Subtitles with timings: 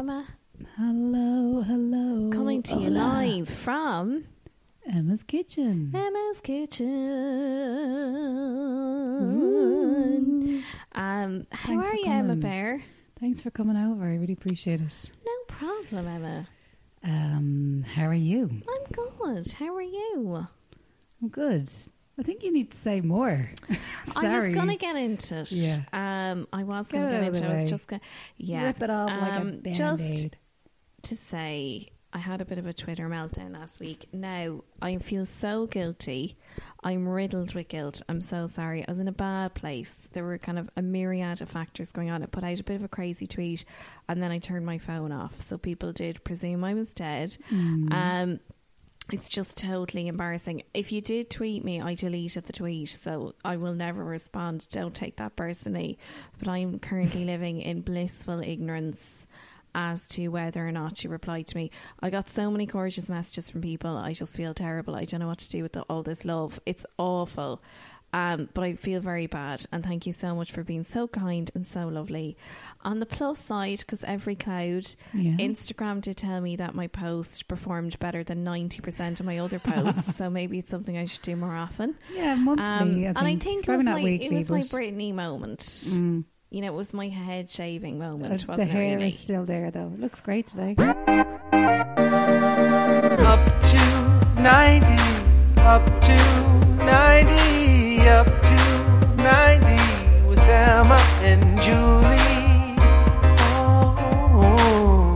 [0.00, 0.24] Emma.
[0.78, 2.30] Hello, hello.
[2.30, 3.18] Coming to you Hola.
[3.18, 4.24] live from
[4.90, 5.92] Emma's kitchen.
[5.94, 6.88] Emma's Kitchen.
[10.92, 12.40] Um, how Thanks are for you, Emma coming.
[12.40, 12.82] Bear?
[13.20, 14.04] Thanks for coming over.
[14.04, 15.10] I really appreciate it.
[15.26, 16.48] No problem, Emma.
[17.04, 18.48] Um, how are you?
[18.50, 19.52] I'm good.
[19.52, 20.46] How are you?
[21.20, 21.68] I'm good.
[22.20, 23.50] I think you need to say more.
[24.12, 24.26] Sorry.
[24.28, 25.50] I was gonna get into it.
[25.52, 25.78] Yeah.
[25.92, 27.44] Um, I was gonna it get into.
[27.46, 27.50] it.
[27.50, 28.02] I was just gonna,
[28.36, 30.36] yeah, Rip it off like a Um, Just band-aid.
[31.02, 34.06] to say, I had a bit of a Twitter meltdown last week.
[34.12, 36.36] Now I feel so guilty.
[36.84, 38.02] I'm riddled with guilt.
[38.08, 38.86] I'm so sorry.
[38.86, 40.10] I was in a bad place.
[40.12, 42.22] There were kind of a myriad of factors going on.
[42.22, 43.64] I put out a bit of a crazy tweet,
[44.10, 45.40] and then I turned my phone off.
[45.40, 47.36] So people did presume I was dead.
[47.50, 47.92] Mm.
[47.92, 48.40] Um,
[49.12, 50.62] it's just totally embarrassing.
[50.74, 54.68] If you did tweet me, I deleted the tweet, so I will never respond.
[54.70, 55.98] Don't take that personally.
[56.38, 59.26] But I'm currently living in blissful ignorance
[59.74, 61.70] as to whether or not you replied to me.
[62.00, 63.96] I got so many gorgeous messages from people.
[63.96, 64.96] I just feel terrible.
[64.96, 66.60] I don't know what to do with the, all this love.
[66.66, 67.62] It's awful.
[68.12, 71.48] Um, but I feel very bad, and thank you so much for being so kind
[71.54, 72.36] and so lovely.
[72.82, 74.84] On the plus side, because every cloud,
[75.14, 75.36] Yeah.
[75.38, 80.16] Instagram did tell me that my post performed better than 90% of my other posts,
[80.16, 81.94] so maybe it's something I should do more often.
[82.12, 82.64] Yeah, monthly.
[83.06, 85.14] Um, I and I think it was, not my, weekly, it was my but, Britney
[85.14, 85.60] moment.
[85.60, 86.24] Mm.
[86.50, 88.72] You know, it was my head shaving Uh, moment, the wasn't it?
[88.72, 89.10] hair really?
[89.10, 89.92] is still there, though.
[89.94, 90.74] It looks great today.
[93.22, 93.76] Up to
[94.40, 94.86] 90,
[98.20, 98.54] up to
[99.16, 102.76] 90 with Emma and Julie.
[104.36, 105.14] Oh,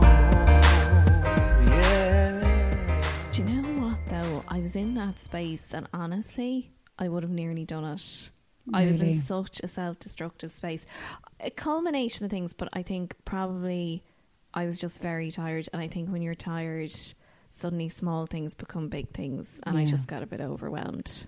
[1.67, 3.29] yeah.
[3.31, 4.43] Do you know what, though?
[4.47, 8.31] I was in that space, and honestly, I would have nearly done it.
[8.73, 10.83] I was in such a self destructive space.
[11.41, 14.03] A culmination of things, but I think probably
[14.51, 15.69] I was just very tired.
[15.73, 16.91] And I think when you're tired,
[17.51, 19.59] suddenly small things become big things.
[19.61, 21.27] And I just got a bit overwhelmed.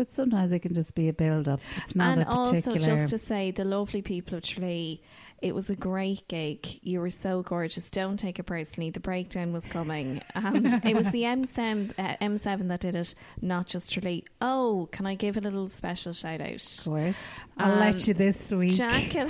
[0.00, 1.60] But sometimes it can just be a build up.
[1.84, 2.96] It's not and a also, particular.
[2.96, 5.02] just to say, the lovely people of Tralee,
[5.42, 6.66] it was a great gig.
[6.82, 7.90] You were so gorgeous.
[7.90, 8.88] Don't take it personally.
[8.88, 10.22] The breakdown was coming.
[10.34, 14.24] Um, it was the M7, uh, M7 that did it, not just Tralee.
[14.40, 16.54] Oh, can I give a little special shout out?
[16.54, 17.26] of course.
[17.58, 18.72] I'll Um, let you this week.
[18.72, 19.28] Jacqueline,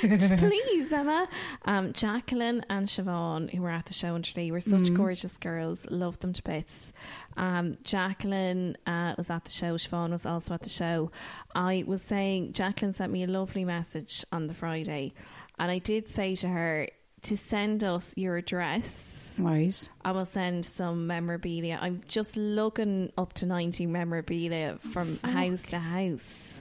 [0.38, 1.28] please, Emma.
[1.64, 5.86] Um, Jacqueline and Siobhan, who were at the show in Tralee, were such gorgeous girls.
[5.90, 6.92] Loved them to bits.
[7.38, 9.76] Um, Jacqueline uh, was at the show.
[9.76, 11.10] Siobhan was also at the show.
[11.54, 15.14] I was saying, Jacqueline sent me a lovely message on the Friday,
[15.58, 16.88] and I did say to her
[17.22, 19.36] to send us your address.
[19.38, 19.88] Right.
[20.04, 21.78] I will send some memorabilia.
[21.80, 26.57] I'm just looking up to 90 memorabilia from house to house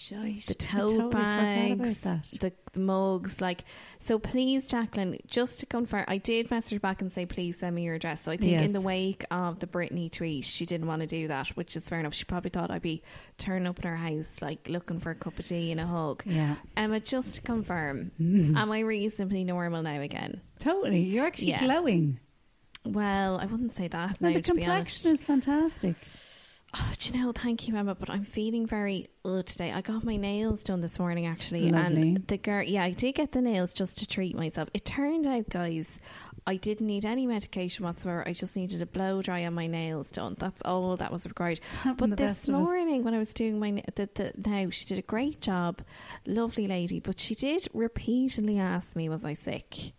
[0.00, 0.46] Shite.
[0.46, 2.40] the tote totally bags, forgot about that.
[2.40, 3.40] the, the mugs.
[3.40, 3.64] Like,
[3.98, 7.74] so please, Jacqueline, just to confirm, I did message her back and say, please send
[7.74, 8.22] me your address.
[8.22, 8.62] So I think Yes.
[8.62, 11.88] in the wake of the Britney tweet, she didn't want to do that, which is
[11.88, 12.14] fair enough.
[12.14, 13.02] She probably thought I'd be
[13.38, 16.22] turning up in her house, like looking for a cup of tea and a hug.
[16.24, 16.54] Yeah.
[16.76, 20.40] Emma, just to confirm, am I reasonably normal now again?
[20.60, 21.00] Totally.
[21.00, 21.64] You're actually Yeah.
[21.64, 22.20] glowing.
[22.84, 25.02] Well, I wouldn't say that No, now, the to be honest.
[25.02, 25.96] complexion is fantastic.
[26.74, 29.72] Oh, do you know, thank you, Emma, but I'm feeling very ill today.
[29.72, 31.70] I got my nails done this morning, actually.
[31.70, 32.02] Lovely.
[32.02, 34.68] And the girl, yeah, I did get the nails just to treat myself.
[34.74, 35.98] It turned out, guys,
[36.46, 38.22] I didn't need any medication whatsoever.
[38.26, 40.36] I just needed a blow dry on my nails done.
[40.38, 41.60] That's all that was required.
[41.96, 42.60] But this best of us.
[42.60, 45.80] morning, when I was doing my, the, the, now, she did a great job.
[46.26, 47.00] Lovely lady.
[47.00, 49.94] But she did repeatedly ask me, was I sick?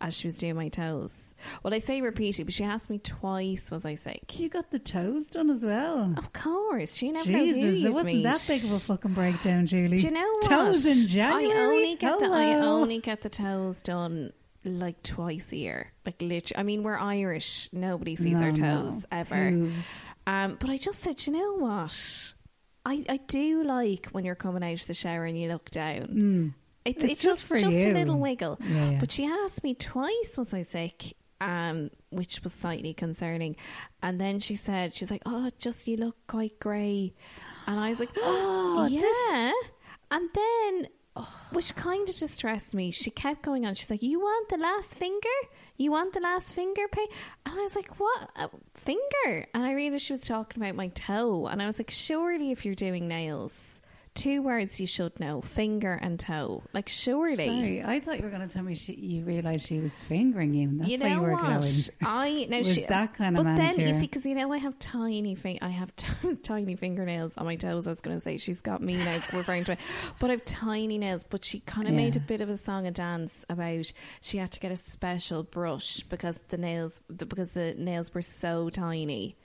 [0.00, 1.34] As she was doing my toes.
[1.62, 4.38] Well, I say repeated, but she asked me twice, was I sick?
[4.38, 6.14] You got the toes done as well.
[6.16, 9.98] Of course, she never Jesus, it wasn't that big of a fucking breakdown, Julie.
[9.98, 10.42] Do you know what?
[10.42, 11.52] Toes in January.
[11.52, 14.32] I only get the I only get the toes done
[14.64, 15.92] like twice a year.
[16.04, 17.68] Like literally, I mean, we're Irish.
[17.72, 18.90] Nobody sees No, our no.
[18.90, 19.50] toes ever.
[19.50, 19.86] Hooves.
[20.26, 22.34] Um, but I just said, you know what?
[22.84, 26.54] I, I do like when you're coming out of the shower and you look down.
[26.88, 28.58] It's, It's it's, just just for just a little wiggle.
[28.60, 28.98] Yeah, yeah.
[29.00, 31.14] But she asked me twice, was I sick?
[31.40, 33.56] Um, which was slightly concerning.
[34.02, 37.14] And then she said, she's like, oh, just you look quite grey.
[37.66, 39.52] And I was like, oh, this- yeah.
[40.10, 40.88] And then,
[41.52, 43.74] which kind of distressed me, she kept going on.
[43.76, 45.28] She's like, you want the last finger?
[45.76, 47.06] You want the last finger pay?
[47.46, 48.30] And I was like, what?
[48.34, 49.46] A finger?
[49.54, 51.46] And I realized she was talking about my toe.
[51.46, 53.77] And I was like, surely if you're doing nails,
[54.18, 56.62] two words you should know finger and toe.
[56.72, 57.36] Like, surely.
[57.36, 60.54] Sorry, I thought you were going to tell me she, you realised she was fingering
[60.54, 60.68] you.
[60.68, 61.44] and That's you why know you were what?
[61.44, 61.64] glowing.
[62.02, 64.58] I know Was she, that kind of But then you see, because you know, I
[64.58, 67.86] have tiny fing- I have t- tiny fingernails on my toes.
[67.86, 69.78] I was going to say she's got me now referring to it,
[70.18, 71.24] but I have tiny nails.
[71.28, 74.50] But she kind of made a bit of a song and dance about she had
[74.52, 79.36] to get a special brush because the nails because the nails were so tiny.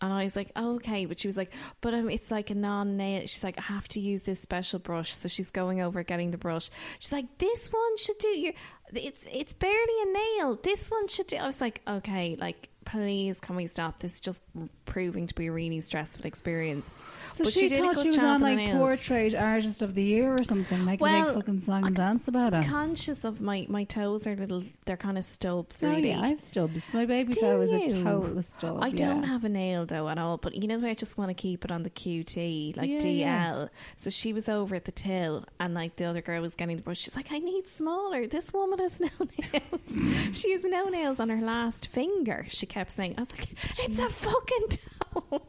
[0.00, 1.06] And I was like, oh, okay.
[1.06, 3.22] But she was like, but um, it's like a non nail.
[3.22, 5.14] She's like, I have to use this special brush.
[5.14, 6.70] So she's going over getting the brush.
[7.00, 8.52] She's like, this one should do your.
[8.94, 10.58] It's it's barely a nail.
[10.62, 11.36] This one should do.
[11.36, 13.98] I was like, okay, like please, can we stop?
[14.00, 14.42] This is just
[14.86, 17.02] proving to be a really stressful experience.
[17.32, 20.42] So But she, a thought she was on like portrait artist of the year or
[20.44, 22.64] something, making a Well, big fucking song and dance about it.
[22.64, 24.62] Conscious of my my toes are little.
[24.86, 26.08] They're kind of stubs, Oh, really.
[26.08, 26.94] yeah, I have stubs.
[26.94, 28.02] My baby Do toe is a you?
[28.02, 28.78] total stub.
[28.82, 29.28] I don't yeah.
[29.28, 31.34] have a nail though at all, but you know the way I just want to
[31.34, 33.68] keep it on the QT, like Yeah, DL.
[33.96, 36.82] So she was over at the till, and like the other girl was getting the
[36.82, 36.98] brush.
[37.00, 38.26] She's like, "I need smaller.
[38.26, 39.08] This woman has no
[39.52, 40.36] nails.
[40.36, 43.48] she has no nails on her last finger." She kept saying, "I was like,
[43.78, 44.68] it's a fucking
[45.12, 45.42] toe."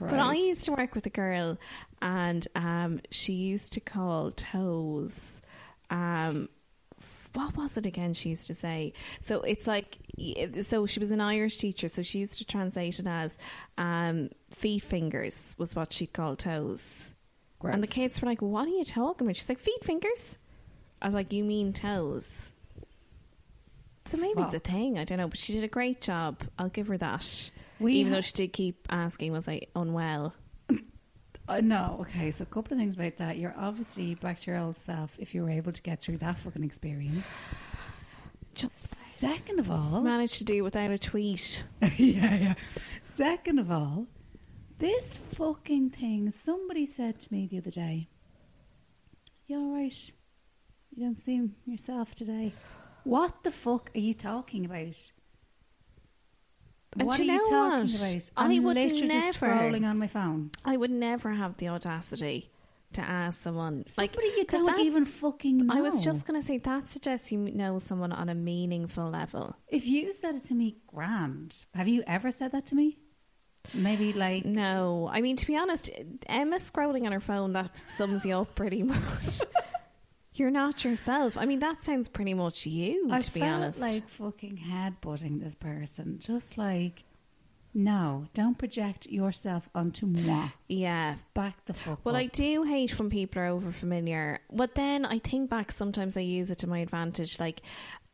[0.00, 1.58] but I used to work with a girl,
[2.00, 5.40] and um, she used to call toes.
[5.90, 6.48] Um,
[7.34, 8.92] what was it again she used to say?
[9.20, 9.98] So it's like
[10.62, 13.38] so she was an irish teacher so she used to translate it as
[13.78, 17.10] um, feet fingers was what she called toes.
[17.74, 19.36] And the kids were like what are you talking about?
[19.36, 20.36] She's like feet fingers.
[21.00, 22.51] I was like you mean toes
[24.04, 26.68] so maybe it's a thing i don't know but she did a great job i'll
[26.68, 27.50] give her that
[27.80, 30.34] even ha- though she did keep asking was i unwell
[31.48, 32.30] Uh, no, okay.
[32.30, 33.36] So a couple of things about that.
[33.36, 36.38] You're obviously back to your old self if you were able to get through that
[36.38, 37.26] fucking experience.
[38.54, 38.76] just
[39.18, 41.64] Second of all, managed to do it without a tweet
[41.96, 42.54] yeah, yeah.
[43.02, 44.06] Second of all,
[44.78, 46.30] this fucking thing.
[46.30, 48.08] Somebody said to me the other day,
[49.48, 50.12] "You all right?
[50.94, 52.52] You don't seem yourself today."
[53.04, 55.10] What the fuck are you talking about?
[56.98, 57.94] And what are you talking what?
[58.12, 58.30] about?
[58.36, 60.50] I I'm would literally just never- scrolling on my phone.
[60.64, 62.50] I would never have the audacity
[62.92, 65.74] to ask someone like Somebody you don't that- even fucking know.
[65.74, 69.56] I was just going to say that suggests you know someone on a meaningful level.
[69.68, 71.64] If you said it to me, grand.
[71.74, 72.98] Have you ever said that to me?
[73.74, 75.88] Maybe like No, I mean to be honest,
[76.26, 78.98] Emma scrolling on her phone that sums you up pretty much.
[80.34, 81.36] You're not yourself.
[81.36, 83.08] I mean that sounds pretty much you.
[83.10, 86.18] I to be felt honest, like fucking headbutting this person.
[86.18, 87.04] Just like,
[87.74, 90.48] no, don't project yourself onto moi.
[90.68, 91.16] yeah.
[91.34, 92.20] Back the fuck Well, up.
[92.20, 94.40] I do hate when people are over familiar.
[94.52, 97.40] But then I think back, sometimes I use it to my advantage.
[97.40, 97.62] Like,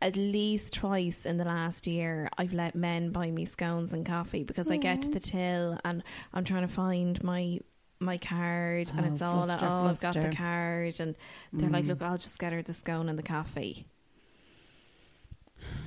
[0.01, 4.45] at least twice in the last year, I've let men buy me scones and coffee
[4.45, 7.59] because I get to the till and I'm trying to find my
[8.01, 11.15] my card and Oh, it's all fluster, oh I've got the card and
[11.53, 13.87] they're like look I'll just get her the scone and the coffee.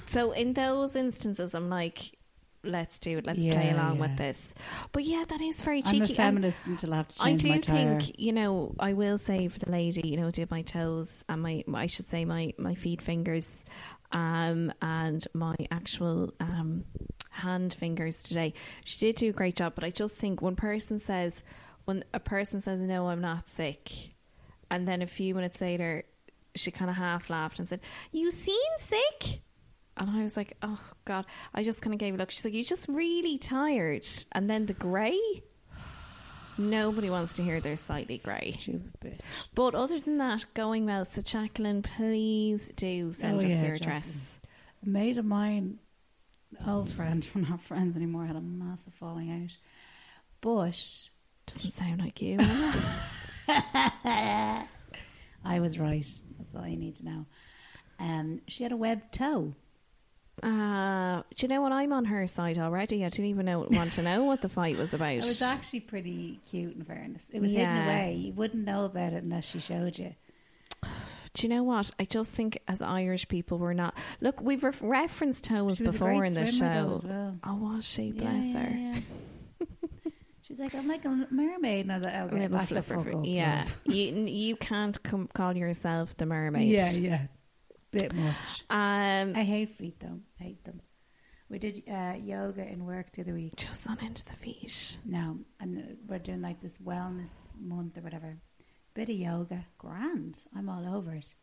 [0.08, 2.18] So in those instances, I'm like.
[2.64, 3.26] Let's do it.
[3.26, 4.02] Let's play along yeah.
[4.02, 4.54] with this.
[4.92, 6.00] But yeah, that is very I'm cheeky.
[6.00, 8.00] a and- feminist until I have to I do my tire.
[8.00, 11.42] think you know I will say for the lady you know did my toes and
[11.42, 13.66] my I should say my my feet fingers
[14.12, 16.86] um and my actual um
[17.32, 18.54] hand fingers today
[18.86, 21.42] she did do a great job but I just think when person says
[21.86, 23.92] when a person says no I'm not sick
[24.70, 26.04] and then a few minutes later
[26.56, 27.80] she kind of half laughed and said
[28.12, 29.42] you seem sick
[29.98, 31.26] and I was like, oh God.
[31.54, 32.32] I just kind of gave a look.
[32.32, 34.08] She's like, you're just really tired.
[34.32, 35.20] And then the grey.
[36.58, 38.58] Nobody wants to hear they're slightly grey.
[39.54, 41.06] But other than that, going well.
[41.06, 43.76] So, Jacqueline, please do send Oh, us yeah, your Jacqueline.
[43.98, 44.40] address.
[44.86, 45.80] A mate of mine,
[46.66, 49.58] old friend, we're not friends anymore, had a massive falling out.
[50.42, 51.10] But
[51.46, 52.38] Doesn't sound like you.
[54.04, 56.06] I was right.
[56.38, 57.26] That's all you need to know.
[58.00, 59.54] Um, she had a webbed toe.
[60.42, 61.72] Uh, do you know what?
[61.72, 63.06] I'm on her side already.
[63.06, 65.12] I didn't even know want to know what the fight was about.
[65.14, 67.26] It was actually pretty cute, in fairness.
[67.32, 68.16] It was hidden away.
[68.16, 70.16] You wouldn't know about it unless she showed you.
[71.34, 71.92] Do you know what?
[72.00, 73.96] I just think as Irish people, we're not.
[74.20, 76.88] Look, we've re- referenced toes She was a before great in the swimmer, show.
[76.88, 77.38] though, as well.
[77.46, 78.12] Oh, was she?
[78.12, 78.70] Bless Yeah, her.
[78.78, 79.00] yeah, yeah.
[80.52, 81.86] She's like, I'm like a mermaid.
[81.86, 85.30] And I was like, okay, Little back the fuck up, yeah, you you can't com-
[85.34, 86.78] call yourself the mermaid.
[86.78, 87.22] Yeah, yeah.
[87.92, 88.64] Bit much.
[88.70, 90.20] Um, I hate feet, though.
[90.40, 90.82] I hate them.
[91.50, 93.56] We did uh, yoga in work the other week.
[93.56, 94.98] just on into the feet.
[95.06, 98.38] No, and we're doing like this wellness month or whatever.
[98.94, 100.44] Bit of yoga, grand.
[100.54, 101.34] I'm all over it.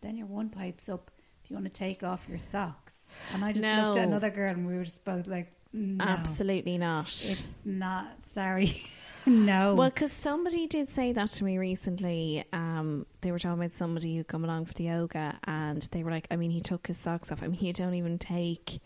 [0.00, 1.10] Then your one pipes up
[1.42, 3.06] if you want to take off your socks.
[3.32, 6.78] And I just looked at another girl and we were just both like, no, Absolutely
[6.78, 7.06] not.
[7.08, 8.24] it's not.
[8.24, 8.82] Sorry,
[9.26, 9.74] no.
[9.74, 12.44] Well, because somebody did say that to me recently.
[12.52, 16.10] Um, they were talking about somebody who come along for the yoga, and they were
[16.10, 17.42] like, "I mean, he took his socks off.
[17.42, 18.80] I mean, you don't even take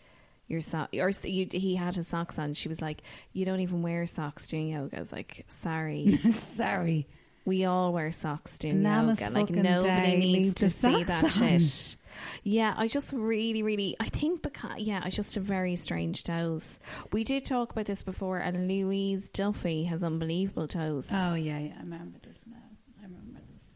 [0.47, 3.81] your socks, or you, he had his socks on." She was like, "You don't even
[3.81, 7.07] wear socks doing yoga." I was like, "Sorry, sorry.
[7.45, 9.29] we all wear socks doing yoga.
[9.29, 11.29] Like nobody day, needs leave to see that on.
[11.29, 11.95] shit."
[12.43, 16.79] Yeah, I just really, really, I think because yeah, I just have very strange toes.
[17.11, 21.07] We did talk about this before, and Louise Duffy has unbelievable toes.
[21.11, 21.73] Oh yeah, yeah.
[21.77, 22.57] I remember this now.
[23.01, 23.67] I remember this.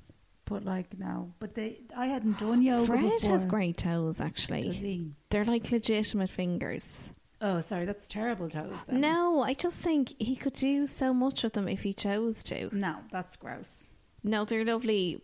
[0.45, 3.29] But like now, but they, I hadn't done yoga Fred before.
[3.31, 4.63] has great toes, actually.
[4.63, 5.11] Does he?
[5.29, 7.09] They're like legitimate fingers.
[7.41, 8.83] Oh, sorry, that's terrible toes.
[8.87, 9.01] Then.
[9.01, 12.69] No, I just think he could do so much with them if he chose to.
[12.75, 13.89] no, that's gross.
[14.23, 15.21] No, they're lovely.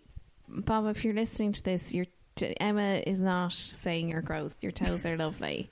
[0.47, 2.05] Bob, if you're listening to this, you're,
[2.41, 4.55] Emma is not saying you're gross.
[4.61, 5.69] Your toes are lovely.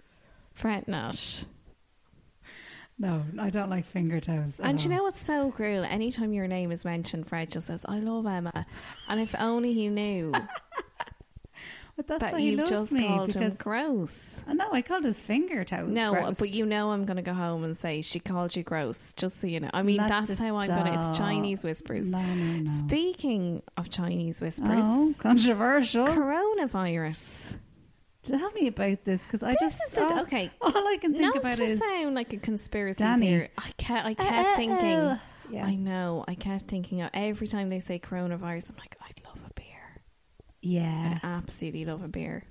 [0.54, 1.46] Fret not.
[3.02, 4.60] No, I don't like finger toes.
[4.62, 5.86] And you know what's so cruel?
[5.86, 8.66] Anytime your name is mentioned, Fred just says, I love Emma.
[9.08, 10.34] And if only he knew
[12.00, 14.42] but that's that why he loves just me called him because gross.
[14.48, 15.90] I know I called his finger toes.
[15.90, 16.40] No, gross.
[16.40, 19.42] but you know I'm going to go home and say she called you gross, just
[19.42, 19.70] so you know.
[19.74, 20.98] I mean, Not that's how I'm going to.
[20.98, 21.18] It's.
[21.18, 22.08] Chinese whispers.
[22.10, 22.72] No, no, no.
[22.88, 26.08] Speaking of Chinese whispers, Oh, controversial.
[26.08, 27.58] coronavirus.
[28.24, 30.52] Tell me about this because I This just okay.
[30.62, 33.28] All I can think Not about to is sound like a conspiracy Danny.
[33.28, 33.50] theory.
[33.58, 35.20] I kept, I kept Uh, uh, thinking.
[35.52, 35.66] Yeah.
[35.66, 36.24] I know.
[36.28, 39.29] I kept thinking every time they say coronavirus, I'm like, I'd love a beer.
[40.62, 41.20] Yeah.
[41.22, 42.44] I absolutely love a beer.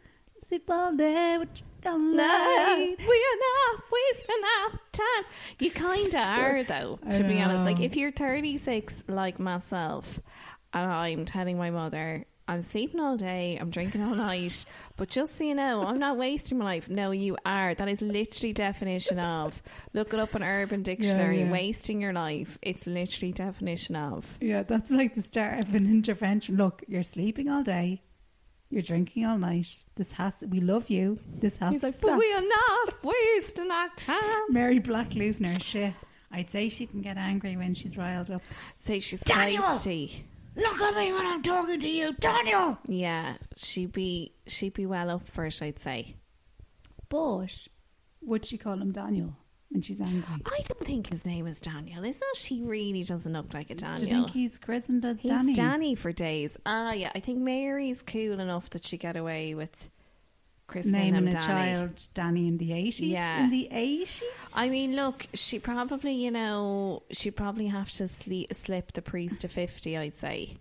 [0.49, 1.39] Sleep all day
[1.85, 2.97] No, light.
[2.99, 3.39] we are
[3.75, 5.25] not wasting our time.
[5.59, 7.65] You kind of are, though, to be honest.
[7.65, 10.21] Like, if you're 36, like myself,
[10.73, 14.65] and I'm telling my mother, I'm sleeping all day, I'm drinking all night,
[14.97, 16.89] but just so you know, I'm not wasting my life.
[16.89, 17.75] No, you are.
[17.75, 19.63] That is literally definition of.
[19.93, 21.41] Look it up on Urban Dictionary.
[21.43, 21.51] yeah.
[21.51, 22.59] Wasting your life.
[22.63, 24.39] It's literally definition of.
[24.41, 26.57] Yeah, that's like the start of an intervention.
[26.57, 28.03] Look, you're sleeping all day.
[28.71, 29.69] You're drinking all night.
[29.97, 30.43] This has.
[30.49, 31.19] We love you.
[31.41, 32.11] This has He's to like, stop.
[32.11, 34.45] but we are not wasting our time.
[34.51, 35.95] Mary Black losing her shit.
[36.31, 38.43] I'd say she can get angry when she's riled up.
[38.77, 39.63] Say she's Daniel!
[39.63, 40.23] feisty.
[40.59, 42.79] Look at me when I'm talking to you, Daniel.
[42.87, 46.17] Yeah, she'd be she'd be well up for it, I'd say.
[47.09, 47.69] But
[48.23, 49.35] would she call him Daniel
[49.71, 50.25] when she's angry?
[50.45, 52.39] I don't think his name is Daniel, is it?
[52.39, 53.99] He really doesn't look like a Daniel.
[53.99, 55.53] Do you think he's christened as He's Danny?
[55.53, 56.57] Danny for days.
[56.67, 57.13] Ah, yeah.
[57.15, 59.89] I think Mary's cool enough that she get away with
[60.69, 61.47] christening him Naming a Danny.
[61.47, 63.01] child Danny in the 80s?
[63.01, 63.43] Yeah.
[63.45, 64.23] In the 80s?
[64.55, 69.41] I mean, look, she probably, you know, she probably have to sli- slip the priest
[69.41, 69.97] to fifty.
[69.97, 70.57] I'd say.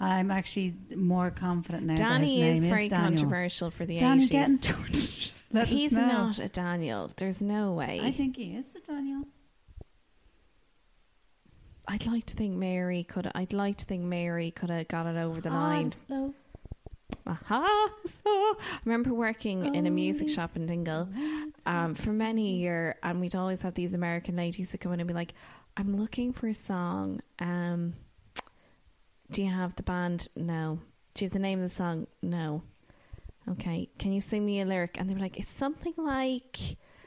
[0.00, 1.94] I'm actually more confident now.
[1.94, 4.30] Danny is very controversial for the Danny, eighties.
[4.30, 5.32] get in touch.
[5.68, 7.10] He's not a Daniel.
[7.16, 8.00] There's no way.
[8.02, 9.22] I think he is a Daniel.
[11.86, 13.30] I'd like to think Mary could.
[13.34, 15.92] I'd like to think Mary could have got it over the Ah, line.
[17.26, 17.88] Aha!
[18.04, 18.54] So I
[18.84, 21.08] remember working in a music shop in Dingle
[21.64, 25.00] um, for many a year, and we'd always have these American ladies that come in
[25.00, 25.32] and be like,
[25.76, 27.20] "I'm looking for a song.
[27.38, 27.94] Um,
[29.30, 30.28] do you have the band?
[30.36, 30.80] No.
[31.14, 32.06] Do you have the name of the song?
[32.22, 32.62] No.
[33.52, 33.88] Okay.
[33.98, 36.58] Can you sing me a lyric?" And they were like, "It's something like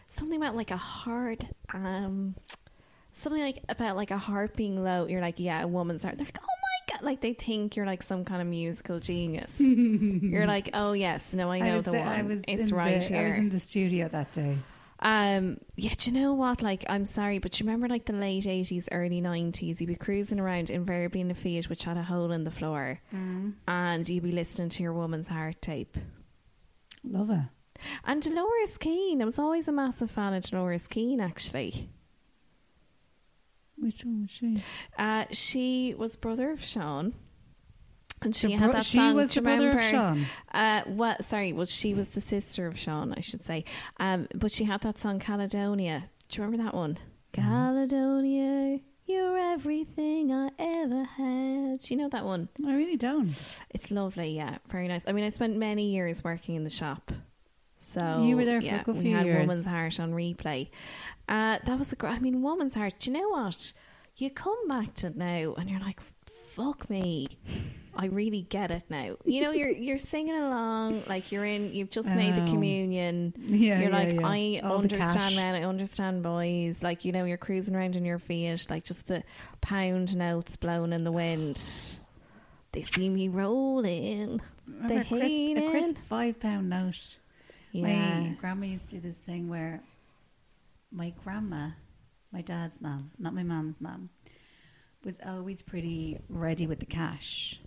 [0.10, 2.36] something about like a hard um."
[3.12, 5.08] Something like about like a heart being low.
[5.08, 6.20] You're like, yeah, a woman's heart.
[6.20, 6.67] They're like, oh
[7.02, 9.56] like they think you're like some kind of musical genius.
[9.60, 12.08] you're like, oh yes, no, I know was the one.
[12.08, 13.26] I was it's right the, here.
[13.26, 14.58] I was in the studio that day.
[15.00, 16.64] Um, yeah, do you know what?
[16.64, 20.40] Like, I'm sorry, but you remember like the late 80s, early 90s, you'd be cruising
[20.40, 23.54] around invariably in a Fiat which had a hole in the floor, Mm.
[23.68, 25.98] and you'd be listening to your woman's heart tape.
[27.04, 27.40] Love it.
[28.06, 31.90] And Dolores Keane, I was always a massive fan of Dolores Keane, actually.
[33.78, 34.64] Which one was she?
[34.98, 37.14] Uh, she was brother of Sean.
[38.24, 39.16] And she The had bro- that she song.
[39.16, 39.84] was the brother of?
[39.84, 40.26] Sean.
[40.52, 41.24] Uh, what?
[41.24, 43.66] Sorry, well, she was the sister of Sean, I should say.
[44.00, 46.10] Um, but she had that song Caledonia.
[46.30, 46.98] Do you remember that one?
[47.34, 51.80] Caledonia, you're everything I ever had.
[51.80, 52.50] Do you know that one?
[52.66, 53.30] I really don't.
[53.70, 54.36] It's lovely.
[54.36, 55.04] Yeah, very nice.
[55.08, 57.12] I mean, I spent many years working in the shop.
[57.78, 59.40] So You were there for a yeah, good we few had years.
[59.42, 60.70] Woman's Heart on replay.
[61.28, 62.14] Uh, that was a great.
[62.14, 62.96] I mean, Woman's Heart.
[63.00, 63.74] Do you know what?
[64.16, 66.00] You come back to it now, and you're like,
[66.54, 67.28] "Fuck me."
[68.00, 69.16] I really get it now.
[69.26, 71.74] You know, you're you're singing along like you're in.
[71.74, 72.52] You've just made the Oh.
[72.52, 73.34] communion.
[73.38, 74.28] Yeah, you're yeah, like, yeah.
[74.28, 75.56] I All understand men.
[75.56, 76.82] I understand boys.
[76.84, 79.24] Like you know, you're cruising around in your feet, like just the
[79.62, 81.60] pound notes blowing in the wind.
[82.74, 84.40] They see me rolling.
[84.68, 87.16] They a crisp, hate a crisp five pound note.
[87.72, 88.20] Yeah.
[88.20, 89.82] My grandma used to do this thing where
[90.92, 91.70] my grandma,
[92.32, 94.10] my dad's mum, not my mum's mum,
[95.04, 97.60] was always pretty ready with the cash.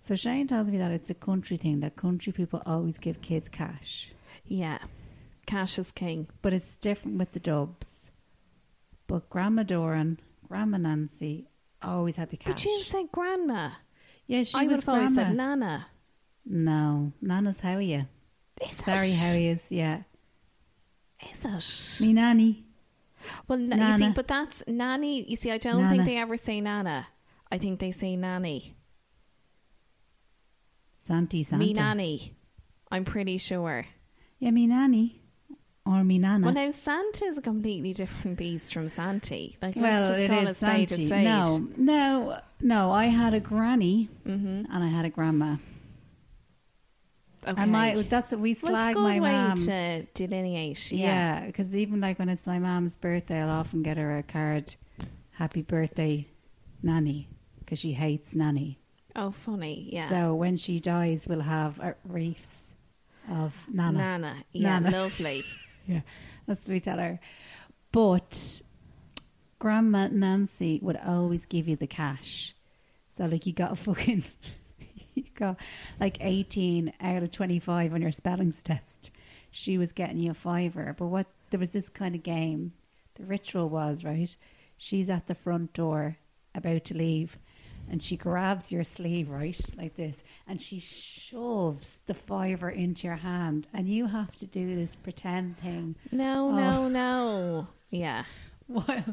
[0.00, 3.48] So Shane tells me that it's a country thing, that country people always give kids
[3.48, 4.12] cash.
[4.44, 4.78] Yeah.
[5.46, 6.28] Cash is king.
[6.42, 8.10] But it's different with the dubs.
[9.06, 10.18] But Grandma Doran,
[10.48, 11.48] Grandma Nancy
[11.82, 12.54] always had the cash.
[12.54, 13.70] But you said grandma.
[14.26, 15.86] yeah, she I was always said nana.
[16.46, 18.06] no, Nana's how are you?
[18.62, 19.16] Is Sorry, it?
[19.18, 20.02] how he is, yeah.
[21.30, 22.04] Is it?
[22.04, 22.64] Me nanny.
[23.48, 25.28] Well, n- you see, but that's nanny.
[25.28, 27.06] You see, I don't think they ever say nana.
[27.52, 28.74] I think they say nanny.
[30.98, 31.64] Santi Santa.
[31.64, 32.34] Me nanny.
[32.90, 33.86] I'm pretty sure.
[34.38, 35.20] Yeah, me nanny.
[35.86, 36.44] Or me nana.
[36.46, 39.56] Well, now Santa is a completely different beast from Santi.
[39.62, 41.06] Like, let's Well, just it call is it spade a Santi.
[41.06, 41.24] spade.
[41.24, 42.90] No, no, no.
[42.90, 44.72] I had a granny Mm-hmm.
[44.72, 45.56] and I had a grandma.
[47.46, 47.62] Okay.
[47.62, 49.56] And my, that's what we well, it's a slag my mum.
[49.56, 50.92] to delineate.
[50.92, 51.06] Yeah.
[51.40, 54.74] Yeah, because even like when it's my mom's birthday, I'll often get her a card,
[55.32, 56.26] "Happy birthday,
[56.82, 57.28] Nanny,"
[57.60, 58.78] because she hates Nanny.
[59.16, 59.88] Oh, funny.
[59.90, 60.08] Yeah.
[60.08, 62.74] So when she dies, we'll have wreaths
[63.30, 63.98] of Nana.
[63.98, 64.44] Nana.
[64.52, 64.90] Yeah, Nana.
[65.02, 65.44] lovely.
[65.86, 66.00] Yeah,
[66.46, 67.20] that's what we tell her.
[67.90, 68.62] But
[69.58, 72.54] Grandma Nancy would always give you the cash.
[73.16, 74.24] So like you got a fucking
[75.26, 75.56] you got
[75.98, 79.10] like eighteen out of twenty five on your spellings test.
[79.50, 80.94] She was getting you a fiver.
[80.98, 82.72] But what there was this kind of game.
[83.16, 84.34] The ritual was, right?
[84.78, 86.16] She's at the front door
[86.54, 87.38] about to leave
[87.90, 93.16] and she grabs your sleeve, right, like this, and she shoves the fiver into your
[93.16, 96.54] hand, and you have to do this pretend thing No, Oh.
[96.56, 97.66] no, no.
[97.90, 98.24] Yeah.
[98.68, 99.04] while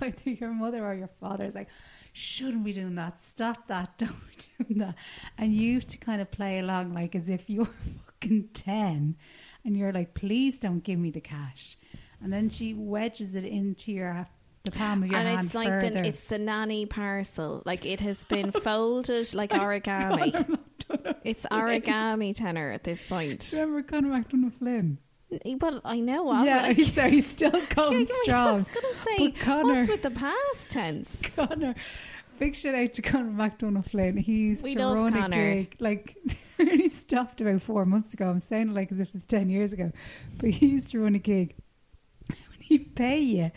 [0.00, 1.68] either your mother or your father is like,
[2.14, 4.94] shouldn't be doing that, stop that, don't do that.
[5.36, 7.68] And you have to kind of play along like as if you're
[8.06, 9.16] fucking 10
[9.64, 11.76] and you're like, please don't give me the cash.
[12.22, 14.26] And then she wedges it into your
[14.62, 15.90] the palm of your and hand And it's like further.
[15.90, 17.62] the, it's the nanny parcel.
[17.66, 20.58] Like it has been oh folded like origami.
[21.22, 23.50] It's origami tenner at this point.
[23.52, 24.98] Remember Conor McDonough Flynn?
[25.60, 26.86] Well, I know of yeah, it.
[26.88, 28.48] so he's still going Yeah, strong.
[28.48, 31.20] I was going to say, But Conor, what's with the past tense?
[31.36, 31.74] Conor,
[32.38, 34.16] big shout out to Conor McDonough Flynn.
[34.16, 36.16] He used We to love run a gig like
[36.58, 38.28] he stopped about four months ago.
[38.28, 39.90] I'm saying like as if it's ten years ago,
[40.38, 41.54] but he used to run a gig.
[42.60, 43.50] He'd pay you,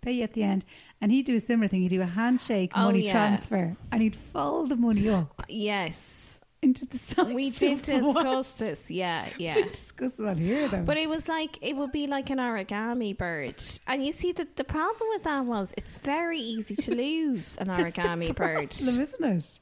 [0.00, 0.64] pay you at the end,
[1.00, 1.82] and he'd do a similar thing.
[1.82, 3.12] He'd do a handshake Oh, money yeah.
[3.12, 6.27] transfer, and he'd fold the money up Yes.
[6.62, 7.32] Into the size.
[7.32, 8.90] We did discuss this.
[8.90, 9.52] Yeah, yeah.
[9.52, 10.82] Didn't discuss it on here though.
[10.82, 14.56] But it was like it would be like an origami bird, and you see that
[14.56, 18.72] the problem with that was it's very easy to lose an origami bird.
[18.72, 19.58] isn't it?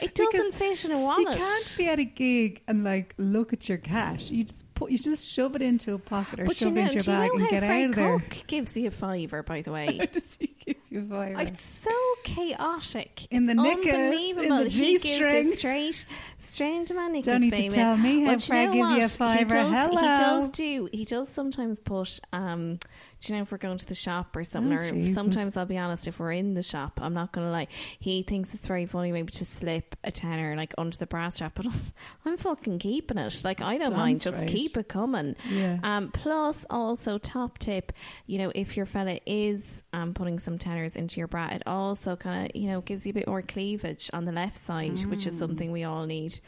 [0.00, 1.34] It doesn't fit in a wallet.
[1.38, 4.30] You can't be at a gig and like look at your cash.
[4.30, 6.82] You just put, you just shove it into a pocket or But you shove know,
[6.82, 8.18] it into your you bag and get Fred out of there.
[8.20, 9.42] Cook gives you a fiver?
[9.42, 11.40] By the way, does he give you a fiver?
[11.42, 11.90] it's so
[12.24, 13.26] chaotic.
[13.30, 14.56] In it's the knickers, in unbelievable.
[14.64, 15.48] the he gives G-string.
[15.48, 16.06] it straight,
[16.38, 18.98] straight into my knickers, Don't need to tell me how Well, Fred you know gives
[18.98, 19.38] you a fiver.
[19.58, 20.88] He does, he does do.
[20.92, 22.20] He does sometimes put.
[22.32, 22.78] Um,
[23.20, 24.72] do you know if we're going to the shop or something?
[24.72, 25.14] Oh, or Jesus.
[25.14, 27.66] sometimes I'll be honest, if we're in the shop, I'm not going to lie.
[27.98, 31.54] He thinks it's very funny maybe to slip a tenner like under the bra strap,
[31.56, 31.80] but I'm,
[32.24, 33.40] I'm fucking keeping it.
[33.44, 34.20] Like I don't mind.
[34.20, 35.34] Just keep it coming.
[35.50, 35.78] Yeah.
[35.82, 37.92] Um, plus, also top tip,
[38.26, 42.14] you know, if your fella is um, putting some tenners into your bra, it also
[42.16, 45.26] kind of you know gives you a bit more cleavage on the left side, which
[45.26, 46.38] is something we all need.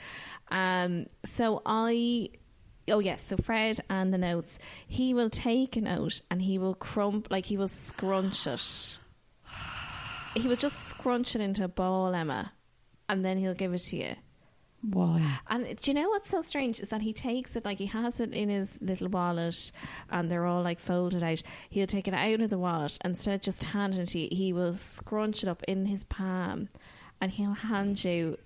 [0.51, 2.31] Um, so I.
[2.91, 4.59] Oh yes, so Fred and the notes.
[4.87, 8.99] He will take a note and he will crump like he will scrunch it.
[10.35, 12.53] He will just scrunch it into a ball, Emma,
[13.09, 14.15] and then he'll give it to you.
[14.83, 15.41] Why?
[15.49, 18.19] And do you know what's so strange is that he takes it like he has
[18.19, 19.73] it in his little wallet,
[20.11, 21.43] and they're all like folded out.
[21.69, 24.29] He'll take it out of the wallet and instead of just handing it to you,
[24.31, 26.69] he will scrunch it up in his palm,
[27.21, 28.39] and he'll hand you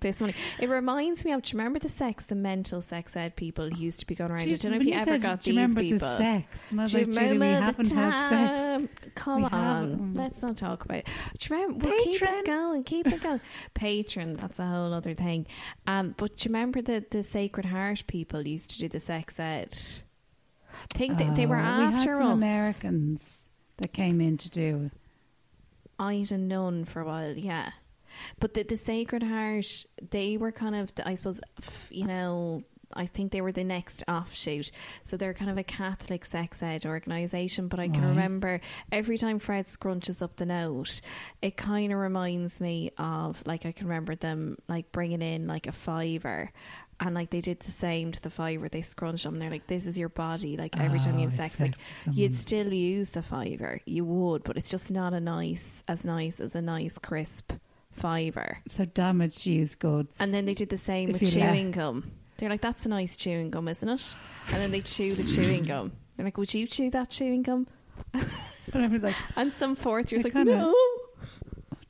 [0.00, 0.34] this money.
[0.58, 1.42] It reminds me of.
[1.42, 4.44] Do you remember the sex, the mental sex ed people used to be going around?
[4.44, 5.98] Jesus, I don't know if you you ever said, got do you these remember people.
[6.08, 6.70] the sex?
[6.70, 9.12] And I was Do you like, we remember the haven't had sex.
[9.14, 10.14] Come We on, haven't.
[10.14, 11.08] let's not talk about it.
[11.38, 11.88] Do you remember?
[11.88, 12.84] We'll keep it going.
[12.84, 13.40] Keep it going.
[13.74, 14.36] Patron.
[14.36, 15.46] That's a whole other thing.
[15.86, 19.40] Um, but do you remember the the Sacred Heart people used to do the sex
[19.40, 19.76] ed?
[20.92, 22.42] I think they, they were Oh, after we us.
[22.42, 24.90] Americans that came in to do.
[25.98, 27.70] I'd a nun for a while, yeah.
[28.40, 31.40] But the, the Sacred Heart, they were kind of, I suppose,
[31.90, 32.62] you know,
[32.94, 34.70] I think they were the next offshoot.
[35.02, 37.66] So they're kind of a Catholic sex ed organisation.
[37.68, 38.10] But I can Right.
[38.10, 38.60] remember
[38.92, 41.00] every time Fred scrunches up the note,
[41.42, 45.66] it kind of reminds me of, like, I can remember them, like, bringing in, like,
[45.66, 46.50] a fiver.
[47.00, 48.68] And, like, they did the same to the fiver.
[48.70, 49.38] They scrunched them.
[49.38, 50.56] They're like, this is your body.
[50.56, 51.74] Like, every time you have Oh, sex, like,
[52.16, 53.80] you'd still use the fiver.
[53.84, 57.52] You would, but it's just not a nice, as nice as a nice crisp
[57.96, 58.58] fiver.
[58.68, 60.16] So damaged used goods.
[60.20, 62.10] And then they did the same If with chewing left- gum.
[62.38, 64.14] They're like, that's a nice chewing gum, isn't it?
[64.52, 65.92] And then they chew the chewing gum.
[66.16, 67.66] They're like, would you chew that chewing gum?
[68.12, 68.24] and
[68.74, 70.74] I was like, And some fourth year's like, kinda- no.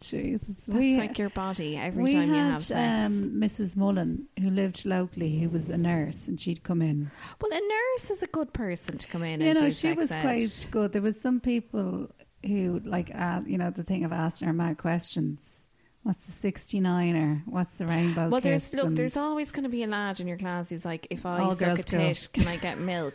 [0.00, 0.66] Jesus.
[0.66, 3.06] That's we, like your body every time had, you have sex.
[3.06, 3.76] Um, Mrs.
[3.76, 7.10] Mullen, who lived locally, who was a nurse, and she'd come in.
[7.40, 10.20] well, a nurse is a good person to come in you know, she was ed.
[10.22, 10.92] quite good.
[10.92, 12.08] There was some people
[12.44, 15.65] who, like, uh, you know, the thing of asking her mad questions.
[16.06, 17.42] What's the 69er?
[17.46, 20.36] What's the rainbow Well, there's look, there's always going to be a lad in your
[20.38, 23.14] class who's like, if I suck a tit, can I get milk?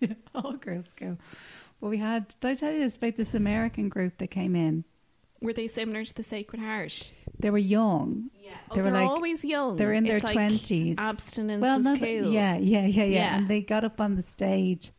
[0.34, 1.16] all girls go.
[1.80, 4.84] Well, we had, did I tell you this about this American group that came in?
[5.40, 7.12] Were they similar to the Sacred Heart?
[7.40, 8.30] They were young.
[8.40, 9.74] Yeah, They oh, were they're like- always young.
[9.74, 10.98] They were in their It's like twenties.
[11.00, 12.06] abstinence well, not cool.
[12.08, 13.36] yeah, yeah, yeah, yeah, Yeah.
[13.38, 14.92] And they got up on the stage,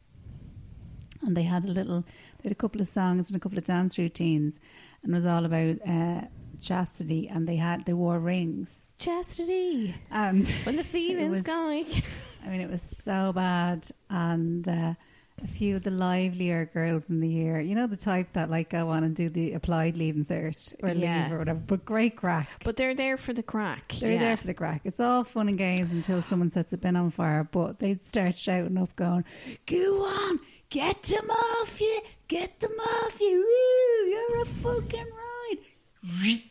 [1.22, 3.64] and they had a little, they had a couple of songs and a couple of
[3.64, 4.60] dance routines,
[5.04, 6.22] and it was all about uh,
[6.64, 7.28] chastity.
[7.28, 9.94] And they had, they wore rings, chastity.
[10.12, 11.86] and When the feeling's was- going.
[12.46, 13.88] I mean, it was so bad.
[14.10, 14.94] And uh,
[15.42, 18.70] a few of the livelier girls in the year, you know, the type that like
[18.70, 21.24] go on and do the applied leaving cert or Yeah.
[21.24, 21.60] leave or whatever.
[21.66, 22.50] But great crack.
[22.66, 23.94] But they're there for the crack.
[24.00, 24.20] They're yeah.
[24.20, 24.82] there for the crack.
[24.84, 27.46] It's all fun and games until someone sets a bin on fire.
[27.50, 29.24] But they'd start shouting up, going,
[29.66, 33.38] "Go on, get them off you, get them off you!
[33.48, 36.42] Woo, you're a fucking ride!"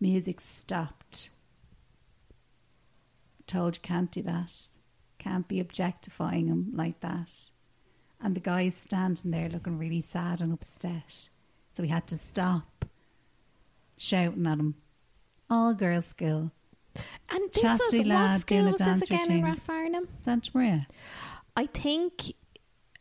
[0.00, 1.30] Music stopped.
[3.46, 4.52] Told you can't do that.
[5.18, 7.32] Can't be objectifying him like that.
[8.20, 11.28] And the guy's standing there looking really sad and upset.
[11.72, 12.84] So we had to stop
[13.98, 14.74] shouting at him.
[15.48, 16.50] All girls school.
[17.30, 19.60] And this Chastity was lad what doing school a was this dance again in routine.
[19.68, 20.06] Rathfarnham?
[20.18, 20.86] Santa Maria.
[21.56, 22.32] I think.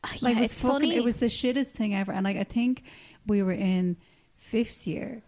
[0.04, 0.96] Uh, like yeah, it was it's fucking, funny.
[0.96, 2.12] it was the shittest thing ever.
[2.12, 2.84] And like I think
[3.26, 3.98] we were in
[4.36, 5.24] fifth year.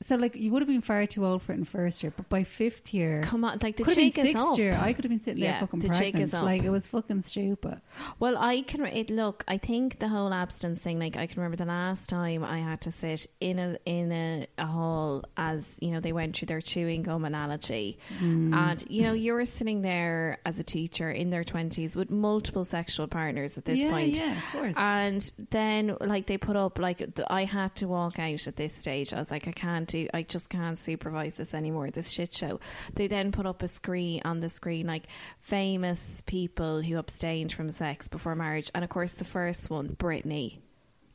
[0.00, 2.28] So like you would have been far too old for it in first year, but
[2.28, 4.56] by fifth year, Come on, like the could have been sixth up.
[4.56, 4.78] year.
[4.80, 6.32] I could have been sitting Yeah, there fucking the pregnant.
[6.34, 7.80] Like it was fucking stupid.
[8.20, 9.42] Well, I can it look.
[9.48, 11.00] I think the whole abstinence thing.
[11.00, 14.46] Like I can remember the last time I had to sit in a in a,
[14.56, 18.54] a hall as you know they went through their chewing gum analogy, Mm.
[18.54, 22.62] and you know you were sitting there as a teacher in their twenties with multiple
[22.64, 24.16] sexual partners at this Yeah, point.
[24.20, 24.74] yeah, of course.
[24.78, 28.74] And then like they put up like th- I had to walk out at this
[28.74, 29.12] stage.
[29.12, 31.90] I was like I can't I just can't supervise this anymore.
[31.90, 32.60] This shit show.
[32.94, 35.04] They then put up a screen on the screen like
[35.40, 40.58] famous people who abstained from sex before marriage, and of course the first one, Britney.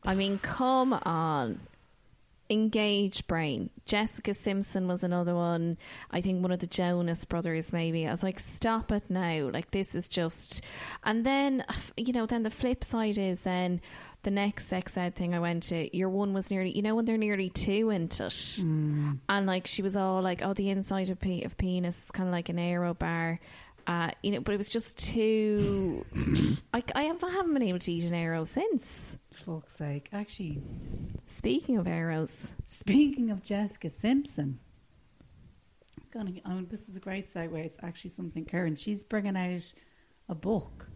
[0.05, 1.61] I mean, come on.
[2.49, 3.69] Engage brain.
[3.85, 5.77] Jessica Simpson was another one.
[6.11, 8.05] I think one of the Jonas brothers, maybe.
[8.05, 9.49] I was like, stop it now.
[9.51, 10.61] Like, this is just.
[11.05, 11.63] And then,
[11.95, 13.79] you know, then the flip side is then
[14.23, 17.05] the next sex ed thing I went to, your one was nearly, you know, when
[17.05, 18.57] they're nearly two into it.
[18.59, 22.27] And like, she was all like, oh, the inside of, pe- of penis is kind
[22.29, 23.39] of like an aero bar.
[23.85, 26.05] Uh, you know, but it was just too.
[26.73, 29.17] I, I have- I haven't been able to eat an Aero since.
[29.45, 30.07] Fuck's sake.
[30.13, 30.61] Actually,
[31.27, 34.57] Speaking of Aeros, speaking of Jessica Simpson,
[36.13, 37.57] gonna, oh, this is a great segue.
[37.57, 38.79] It's actually something current.
[38.79, 39.73] She's bringing out
[40.29, 40.87] a book,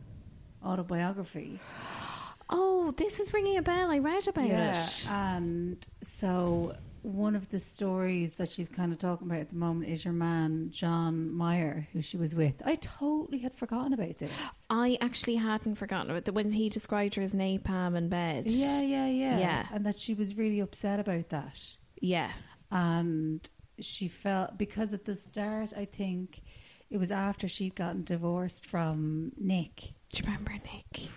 [0.63, 1.59] autobiography.
[2.49, 3.91] oh, this is ringing a bell.
[3.91, 5.07] I read about it.
[5.09, 9.89] And so one of the stories that she's kind of talking about at the moment
[9.89, 12.55] is your man John Mayer, who she was with.
[12.65, 14.31] I totally had forgotten about this.
[14.69, 18.45] I actually hadn't forgotten about the when he described her as napalm in bed.
[18.51, 19.39] Yeah, yeah, yeah.
[19.39, 19.65] Yeah.
[19.71, 21.75] And that she was really upset about that.
[22.01, 22.31] yeah.
[22.71, 26.41] And she felt because at the start, I think
[26.89, 29.93] it was after she'd gotten divorced from Nick.
[30.11, 31.07] Do you remember Nick?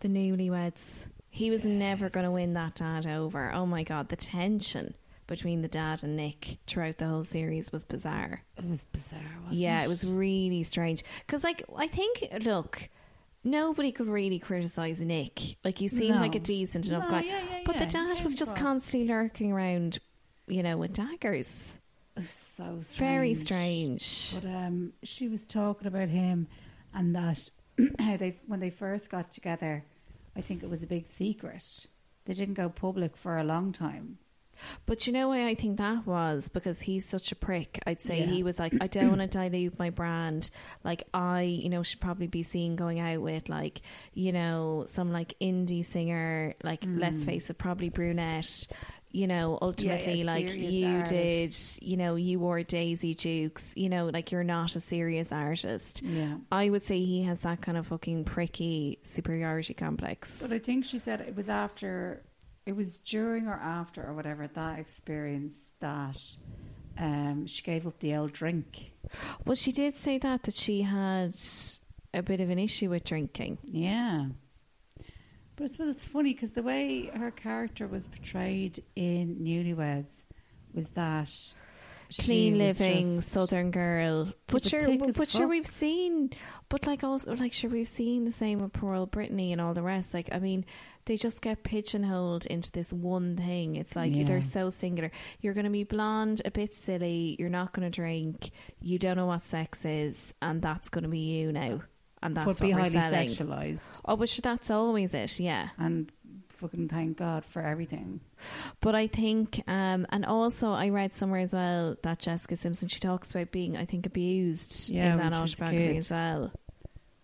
[0.00, 1.04] The newlyweds.
[1.30, 3.52] He was never going to win that dad over.
[3.52, 4.94] Oh my god, the tension,
[5.26, 8.42] between the dad and Nick throughout the whole series was bizarre.
[8.56, 9.84] It was bizarre, wasn't yeah, it?
[9.84, 11.04] it was really strange.
[11.26, 12.88] Because, like, I think, look,
[13.44, 15.56] nobody could really criticize Nick.
[15.64, 16.20] Like, he seemed No.
[16.22, 17.22] like a decent enough No, guy.
[17.24, 19.98] yeah, yeah, but yeah, the dad was just across- constantly lurking around,
[20.46, 21.76] you know, with daggers.
[22.28, 22.98] So strange.
[22.98, 24.34] Very strange.
[24.34, 26.48] But um, she was talking about him
[26.94, 27.50] and that
[27.98, 29.84] how they when they first got together,
[30.36, 31.86] I think it was a big secret.
[32.24, 34.18] They didn't go public for a long time.
[34.86, 36.48] But you know why I think that was?
[36.48, 37.80] Because he's such a prick.
[37.86, 38.26] I'd say Yeah.
[38.26, 40.50] he was like, I don't want to dilute my brand.
[40.84, 43.82] Like, I, you know, should probably be seen going out with, like,
[44.14, 47.26] you know, some, like, indie singer, like, let's mm.
[47.26, 48.66] face it, probably brunette.
[49.10, 51.10] You know, ultimately, like, you artist.
[51.80, 56.02] did, you know, you wore Daisy Dukes, you know, like, you're not a serious artist.
[56.02, 56.34] Yeah.
[56.52, 60.42] I would say he has that kind of fucking pricky superiority complex.
[60.42, 62.22] But I think she said it was after,
[62.66, 66.20] it was during or after or whatever that experience that
[66.98, 68.92] um, she gave up the old drink.
[69.46, 71.34] Well, she did say that, that she had
[72.12, 73.56] a bit of an issue with drinking.
[73.64, 74.26] Yeah.
[75.58, 80.22] But I suppose it's funny because the way her character was portrayed in Newlyweds
[80.72, 81.28] was that
[82.20, 84.30] clean living southern girl.
[84.46, 86.30] But sure but, but sure we've seen
[86.68, 89.74] but like also like sure we've seen the same with poor old Britney and all
[89.74, 90.14] the rest.
[90.14, 90.64] Like I mean
[91.06, 93.74] they just get pigeonholed into this one thing.
[93.74, 94.24] It's like Yeah.
[94.26, 95.10] they're so singular.
[95.40, 99.16] You're going to be blonde a bit silly you're not going to drink you don't
[99.16, 101.80] know what sex is and that's going to be you now
[102.22, 104.00] and that's what be highly selling sexualized.
[104.04, 106.10] oh but sure that's always it yeah And
[106.58, 108.20] fucking thank God for everything.
[108.80, 112.98] But I think, um, and also I read somewhere as well that Jessica Simpson she
[112.98, 116.52] talks about being, I think, abused Yeah, in that she was a autobiography as well.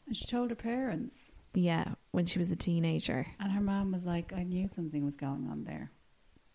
[0.06, 1.32] And she told her parents.
[1.52, 3.26] Yeah, when she was a teenager.
[3.40, 5.90] And her mom was like, I knew something was going on there.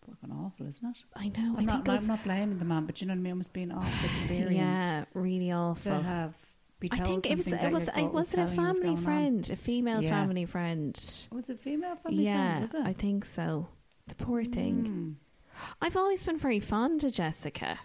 [0.08, 1.04] Fucking awful, isn't it?
[1.14, 1.54] I know.
[1.56, 3.22] I I'm, not, think was, I'm not blaming the mom, but you know what I
[3.22, 3.32] mean?
[3.32, 6.34] It must be an awful experience yeah, really awful to have
[6.80, 7.46] be I think it was.
[7.46, 7.88] It was.
[7.88, 9.02] It was it a telling you was family going on.
[9.04, 10.10] friend, a female Yeah.
[10.10, 11.26] family friend.
[11.30, 12.60] Was it female family yeah, friend?
[12.62, 12.82] Was it?
[12.86, 13.68] I think so.
[14.08, 15.18] The poor thing.
[15.18, 15.64] Mm.
[15.82, 17.78] I've always been very fond of Jessica.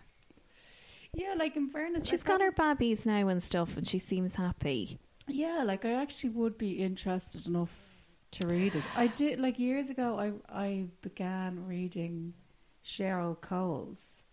[1.13, 3.99] Yeah, like in fairness, She's I got her thought- babbies now and stuff, and she
[3.99, 4.97] seems happy.
[5.27, 7.71] Yeah, like I actually would be interested enough
[8.31, 8.87] to read it.
[8.97, 10.19] I did like years ago.
[10.19, 12.33] I I began reading
[12.83, 14.23] Cheryl Cole's.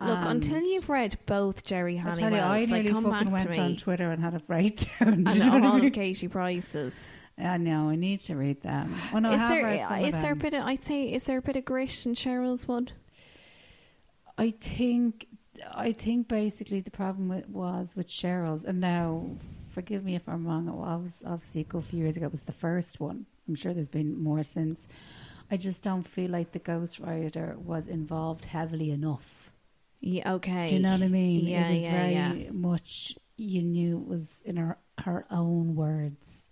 [0.00, 3.24] Look, until you've read both Geri I Halliwell's, tell you, I like, nearly come fucking
[3.28, 3.66] back went to me.
[3.66, 5.24] on Twitter and had a breakdown.
[5.24, 5.86] Do and you know what I all mean?
[5.86, 7.20] of Katie Price's.
[7.38, 7.88] I know.
[7.88, 8.94] I need to read them.
[9.14, 10.38] Oh, no, I is have there read some is of there a them.
[10.38, 12.88] bit of I'd say is there a bit of grit in Cheryl's one?
[14.36, 15.26] I think
[15.74, 19.30] I think basically the problem with, was with Cheryl's, and now
[19.72, 20.68] forgive me if I'm wrong.
[20.68, 22.26] It was obviously a good few years ago.
[22.26, 23.26] It was the first one.
[23.48, 24.88] I'm sure there's been more since.
[25.50, 29.39] I just don't feel like the Ghost ghostwriter was involved heavily enough.
[30.00, 30.68] Yeah, okay.
[30.70, 31.44] Do you know what I mean?
[31.46, 32.12] Yeah, it was yeah, very
[32.44, 32.50] yeah.
[32.52, 36.46] much you knew it was in her her own words,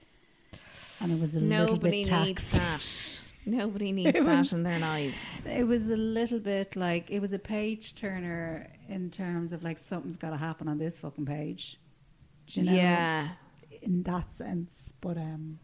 [1.00, 3.22] and it was a little Nobody bit needs taxed.
[3.44, 3.50] that.
[3.50, 5.42] Nobody needs It that was- in their lives.
[5.46, 9.78] It was a little bit like it was a page turner in terms of like
[9.78, 11.78] something's got to happen on this fucking page.
[12.48, 12.72] Do you know?
[12.76, 13.28] Yeah.
[13.82, 14.92] in that sense.
[15.00, 15.58] But um,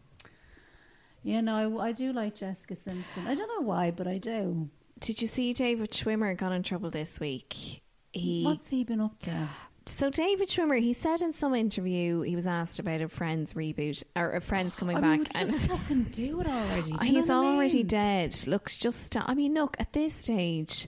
[1.23, 3.27] you know, I, I do like Jessica Simpson.
[3.27, 4.69] I don't know why, but I do.
[4.99, 7.81] Did you see David Schwimmer got in trouble this week?
[8.13, 9.47] He What's he been up to?
[9.87, 14.01] so David Schwimmer he said in some interview he was asked about a Friends reboot
[14.15, 16.91] or a Friends coming I back mean, would and just fucking do it already.
[16.91, 17.87] Do he's what I already mean?
[17.87, 18.47] dead.
[18.47, 20.87] Looks just I mean look at this stage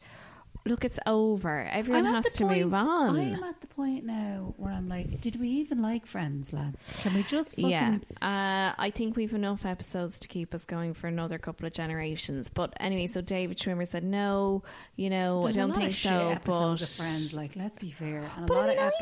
[0.67, 1.63] look it's over.
[1.63, 3.17] Everyone I'm has to move on.
[3.17, 6.91] I am at the point now where I'm like, did we even like Friends, lads?
[6.99, 10.93] Can we just fucking Yeah, uh, I think we've enough episodes to keep us going
[10.93, 12.49] for another couple of generations.
[12.49, 14.63] But anyway, so David Schwimmer said no,
[14.95, 16.37] you know, There's I don't think so.
[16.43, 18.93] But of Friends, like let's be fair, and a but I mean, of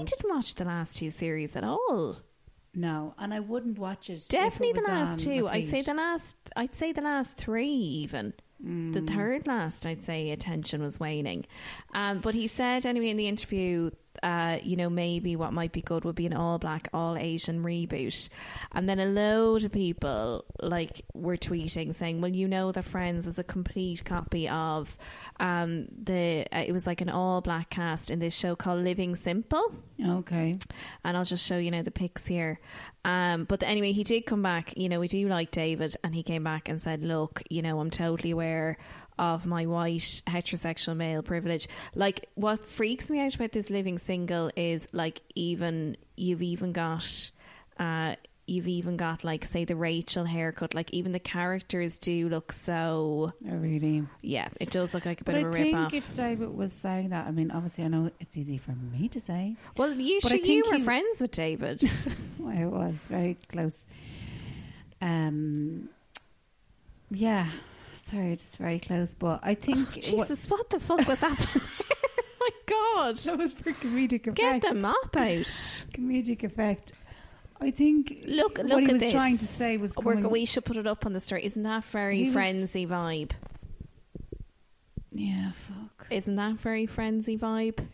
[0.00, 2.18] I, didn't watch the last two series at all.
[2.74, 4.14] No, and I wouldn't watch it.
[4.14, 5.48] if it Definitely the last two.
[5.48, 6.36] I'd say the last.
[6.56, 8.32] I'd say the last three even.
[8.62, 11.46] The third last, I'd say attention was waning.
[11.94, 13.90] Um, but he said anyway in the interview,
[14.22, 17.62] uh, you know, maybe what might be good would be an all black, all Asian
[17.62, 18.28] reboot.
[18.72, 23.26] And then a load of people like were tweeting saying, "Well, you know, the Friends
[23.26, 24.96] was a complete copy of
[25.40, 26.46] um, the.
[26.52, 29.72] Uh, it was like an all black cast in this show called Living Single."
[30.04, 30.58] Okay.
[31.04, 32.60] and I'll just show you now the pics here.
[33.04, 34.76] Um, but anyway, he did come back.
[34.76, 37.80] You know, we do like David, and he came back and said, "Look, you know,
[37.80, 38.78] I'm totally aware
[39.22, 41.68] of my white heterosexual male privilege.
[41.94, 47.30] Like, what freaks me out about this living single is like even you've even got."
[47.78, 50.74] Uh, you've even got like say the Rachel haircut.
[50.74, 53.30] Like even the characters do look so.
[53.48, 54.04] I really.
[54.20, 56.54] Yeah, it does look like a bit But of a I rip think if David
[56.54, 59.56] was saying that, I mean, obviously, I know it's easy for me to say.
[59.76, 61.82] well, you I sure you were he- friends with David.
[62.46, 63.86] I was very close.
[65.00, 65.88] Um,
[67.10, 67.48] yeah,
[68.12, 69.14] sorry, just very close.
[69.14, 71.64] But I oh, think what- Jesus, what the fuck was happening?
[72.44, 72.74] Oh my
[73.06, 74.36] God, that was for comedic effect.
[74.36, 75.46] get the mop out.
[75.94, 76.92] Comedic effect.
[77.60, 79.12] I think Look, look what he at was this.
[79.12, 81.44] trying to say was coming, we should put it up on the story.
[81.44, 83.30] Isn't that very He was- frenzy vibe?
[85.12, 86.06] yeah, fuck.
[86.10, 87.86] Isn't that very frenzy vibe?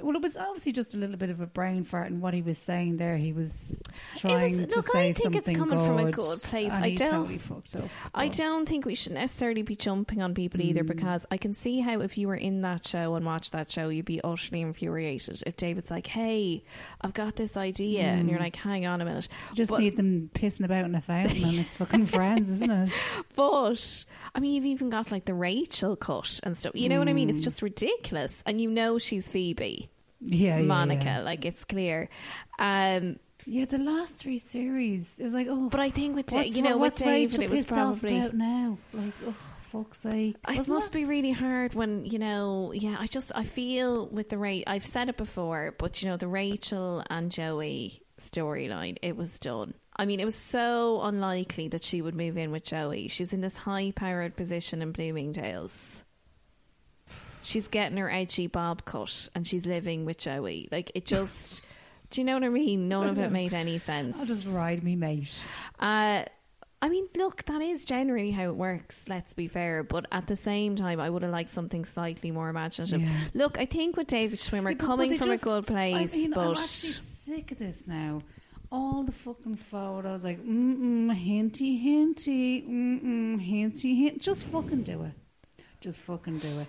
[0.00, 2.42] Well, it was obviously just a little bit of a brain fart, and what he
[2.42, 3.82] was saying there, he was
[4.16, 6.72] trying to look, I say think it's coming good, from a good place.
[6.72, 7.88] I don't- totally fucked up.
[8.14, 10.88] I don't think we should necessarily be jumping on people either mm.
[10.88, 13.88] because I can see how if you were in that show and watched that show,
[13.88, 15.42] you'd be utterly infuriated.
[15.46, 16.64] If David's like, hey,
[17.00, 18.42] I've got this idea, and you're mm.
[18.42, 19.28] like, hang on a minute.
[19.50, 22.70] You just But- need them pissing about in a fountain, and it's fucking friends, isn't
[22.70, 22.92] it?
[23.34, 26.72] But I mean, you've even got like the Rachel cut and stuff.
[26.74, 27.30] You know what I mean?
[27.30, 27.44] It's mm.
[27.44, 29.87] just ridiculous, and you know she's Phoebe,
[30.20, 31.04] Yeah, yeah, Monica.
[31.04, 31.20] Yeah.
[31.20, 32.08] Like it's clear.
[32.58, 36.42] Um, Yeah, the last three series, it was like, oh, but I think with Da-
[36.42, 38.18] you know with what's David, it was off probably.
[38.18, 38.78] about now?
[38.92, 40.36] Like, oh, fuck's sake!
[40.48, 42.72] It must be really hard when you know.
[42.74, 46.16] Yeah, I just I feel with the Ra I've said it before, but you know
[46.16, 49.72] the Rachel and Joey storyline, it was done.
[49.96, 53.08] I mean, it was so unlikely that she would move in with Joey.
[53.08, 56.04] She's in this high-powered position in Bloomingdale's.
[57.48, 60.68] She's getting her edgy bob cut, and she's living with Joey.
[60.70, 61.64] Like it just.
[62.10, 62.88] do you know what I mean?
[62.88, 64.18] None of it made any sense.
[64.20, 65.48] I'll just ride me mate.
[65.80, 66.24] Uh,
[66.82, 69.08] I mean, look, that is generally how it works.
[69.08, 72.50] Let's be fair, but at the same time, I would have liked something slightly more
[72.50, 73.00] imaginative.
[73.00, 73.16] Yeah.
[73.32, 76.30] Look, I think with David Schwimmer Yeah, coming from just- a good place, I mean,
[76.32, 78.20] but I'm actually sick of this now.
[78.70, 84.20] All the fucking photos, like, mm mm, hinty, hinty, mm mm, hinty, hint.
[84.20, 85.12] Just fucking do it.
[85.80, 86.66] Just fucking do it.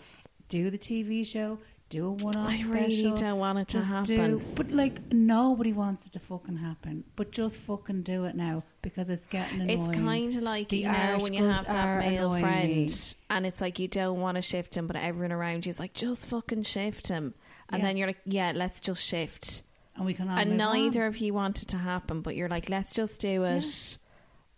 [0.49, 1.57] Do the TV show.
[1.89, 2.71] Do a one-off I special.
[2.73, 4.37] really don't want it to just happen.
[4.37, 7.03] Do, but like, nobody wants it to fucking happen.
[7.15, 9.79] But just fucking do it now because it's getting annoying.
[9.79, 12.87] it's kind of like The you know when you have that male friend, me.
[13.31, 15.93] and it's like you don't want to shift him, but everyone around you is like,
[15.93, 17.33] just fucking shift him,
[17.69, 17.87] and Yeah.
[17.87, 19.63] then you're like, yeah, let's just shift.
[19.95, 20.75] and we can all and on.
[20.75, 23.97] neither of you want it to happen, but you're like, let's just do it,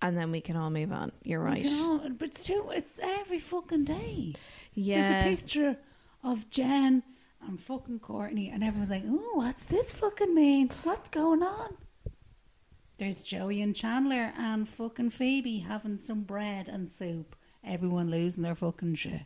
[0.01, 1.13] and then we can all move on.
[1.23, 1.65] You're right.
[1.65, 2.69] all- but it's too.
[2.73, 4.33] It's every fucking day.
[4.73, 5.09] Yeah.
[5.09, 5.77] There's a picture
[6.23, 7.03] of Jen
[7.47, 10.69] and fucking Courtney, and everyone's like, "Oh, what's this fucking mean?
[10.83, 11.75] What's going on?"
[12.97, 17.35] There's Joey and Chandler and fucking Phoebe having some bread and soup.
[17.63, 19.21] Everyone losing their fucking shit.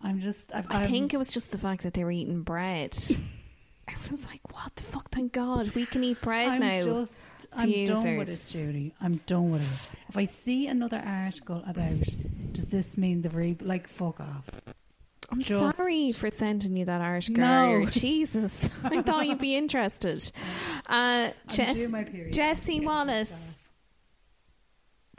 [0.00, 0.54] I'm just.
[0.54, 2.96] I've, I think it was just the fact that they were eating bread.
[3.88, 5.10] I was like, what the fuck?
[5.10, 6.82] Thank God we can eat bread I'm now.
[6.82, 7.30] just.
[7.52, 8.52] I'm done with it, Fusers.
[8.52, 8.94] Judy.
[9.00, 9.88] I'm done with it.
[10.08, 12.02] If I see another article about,
[12.52, 14.48] does this mean the re like fuck off?
[15.30, 17.86] I'm just- sorry for sending you that article No.
[17.90, 20.30] Jesus, I thought you'd be interested.
[20.86, 22.32] Uh, Jess, due my period.
[22.34, 23.56] Jessie Wallace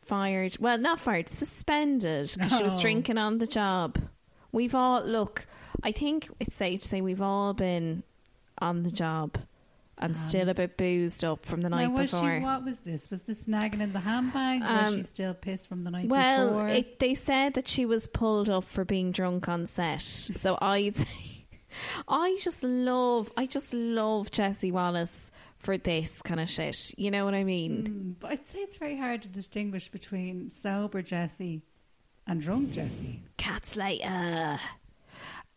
[0.05, 0.57] fired.
[0.59, 2.81] Well, not fired, suspended because she was No.
[2.81, 3.97] drinking on the job.
[4.51, 5.45] We've all look.
[5.83, 8.03] I think it's safe to say we've all been
[8.59, 9.37] on the job
[9.97, 12.37] and still a bit boozed up from the night was before.
[12.39, 13.09] She, what was this?
[13.09, 14.61] Was this nagging in the handbag?
[14.61, 16.67] or was Um, she still pissed from the night Well, before?
[16.67, 20.01] it, they said that she was pulled up for being drunk on set.
[20.01, 20.93] So I,
[22.07, 26.93] I just love, I just love Jessie Wallace for this kind of shit.
[26.97, 28.15] You know what I mean?
[28.17, 31.61] Mm, but I'd say it's very hard to distinguish between sober Jessie
[32.27, 33.23] and drunk Jessie.
[33.37, 34.59] Kat Slater.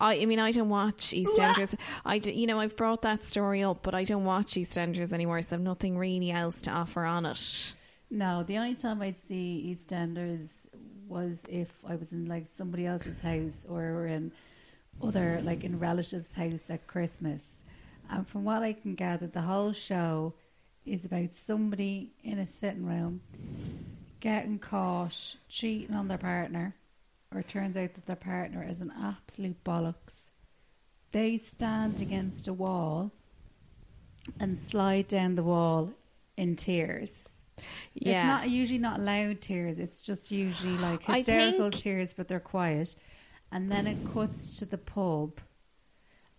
[0.00, 1.74] I, I mean, I don't watch EastEnders.
[2.04, 5.42] I, d- you know, I've brought that story up, but I don't watch EastEnders anymore,
[5.42, 7.74] so I've nothing really else to offer on it.
[8.10, 10.50] No, the only time I'd see EastEnders
[11.08, 14.30] was if I was in like somebody else's house or in
[15.02, 17.64] other like in relatives' house at Christmas.
[18.10, 20.34] And from what I can gather, the whole show
[20.86, 23.20] is about somebody in a sitting room
[24.20, 26.74] getting caught cheating on their partner,
[27.32, 30.30] or it turns out that their partner is an absolute bollocks.
[31.12, 33.12] They stand against a wall
[34.40, 35.90] and slide down the wall
[36.36, 37.42] in tears.
[37.94, 38.18] Yeah.
[38.18, 39.78] It's not usually not loud tears.
[39.78, 42.94] It's just usually like hysterical think- tears, but they're quiet.
[43.50, 45.40] And then it cuts to the pub,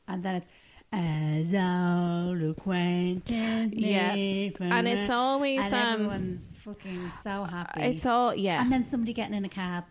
[0.07, 0.47] and then it's
[0.91, 3.73] as old acquaintance.
[3.75, 4.13] Yeah.
[4.13, 7.81] And it's forever." always, and um, everyone's fucking so happy.
[7.81, 8.61] It's all, yeah.
[8.61, 9.85] and then somebody getting in a cab.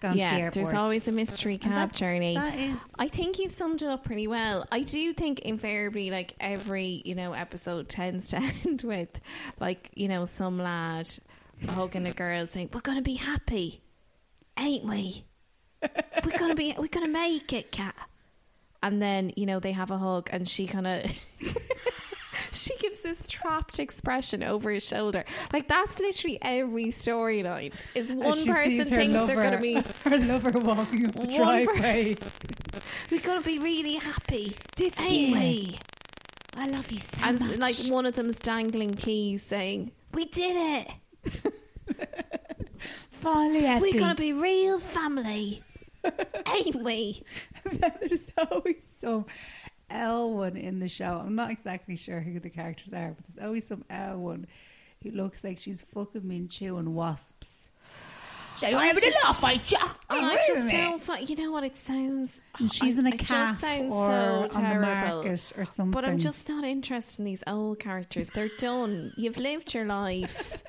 [0.00, 0.54] Going to the yeah, airport.
[0.54, 2.36] there's always a mystery cab journey.
[2.98, 4.66] I think you've summed it up pretty well.
[4.70, 9.20] I do think invariably, like every you know episode tends to end with,
[9.58, 11.10] like you know, some lad
[11.68, 13.82] hugging a girl saying, "We're gonna be happy,
[14.58, 15.24] ain't we?
[16.24, 17.94] We're gonna be, we're gonna make it, Kat."
[18.82, 21.12] And then you know they have a hug, and she kind of.
[22.60, 25.24] She gives this trapped expression over his shoulder.
[25.52, 27.72] Like that's literally every storyline.
[27.94, 29.74] Is one person thinks lover, they're going to be
[30.10, 31.36] her lover walking up the One per-
[31.74, 32.16] driveway.
[33.10, 35.38] we're gonna be really happy, This ain't year.
[35.38, 35.78] we?
[36.56, 37.52] I love you so And much.
[37.52, 40.56] s- like one of them's dangling keys, saying, "We did
[41.26, 41.42] it.
[43.20, 45.62] Finally, We're gonna be real family,
[46.04, 47.22] ain't we?"
[47.72, 49.26] There's always some
[49.90, 51.20] L one in the show.
[51.24, 54.46] I'm not exactly sure who the characters are, but there's always some L one
[55.02, 57.68] who looks like she's fucking been chewing wasps.
[58.58, 61.30] So I just- a laugh, I just, And I just don't find.
[61.30, 61.64] You know what?
[61.64, 62.42] It sounds.
[62.58, 64.80] And she's in a just sounds or so on terrible.
[64.80, 65.92] the market or something.
[65.92, 68.28] But I'm just not interested in these old characters.
[68.28, 69.14] They're done.
[69.16, 70.62] You've lived your life.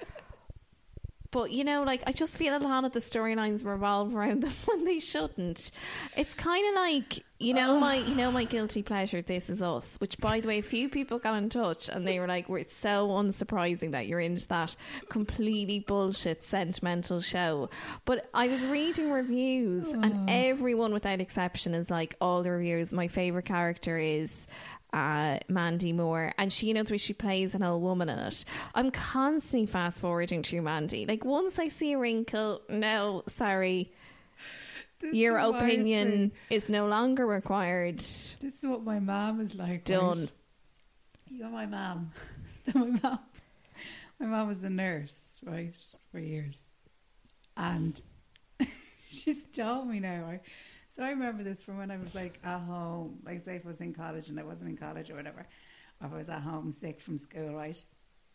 [1.31, 4.53] But you know, like I just feel a lot of the storylines revolve around them
[4.65, 5.71] when they shouldn't.
[6.17, 9.21] It's kind of like you know my you know my guilty pleasure.
[9.21, 12.19] This is us, which by the way, a few people got in touch and they
[12.19, 14.75] were like, "We're it's so unsurprising that you're into that
[15.09, 17.69] completely bullshit sentimental show."
[18.05, 20.25] But I was reading reviews, and hmm.
[20.27, 22.91] everyone without exception is like, all the reviews.
[22.91, 24.47] My favorite character is
[24.93, 28.19] uh, Mandy Moore, and she, you know, the way she plays an old woman in
[28.19, 28.45] it.
[28.75, 31.05] I'm constantly fast forwarding through Mandy.
[31.05, 33.91] Like once I see a wrinkle, no, sorry,
[34.99, 37.99] This your reminds opinion is no longer required.
[37.99, 39.85] This is what my mom is like.
[39.85, 40.19] Done.
[40.19, 40.31] Right?
[41.29, 42.11] You're my mom.
[42.71, 43.19] So my mom,
[44.19, 45.73] my mom was a nurse, right,
[46.11, 46.61] for years,
[47.57, 47.99] and
[49.09, 50.25] she's told me now.
[50.27, 50.41] Right?
[51.01, 53.69] So I remember this from when I was like at home, like say if I
[53.69, 55.47] was in college and I wasn't in college or whatever,
[55.99, 57.75] or if I was at home sick from school, right?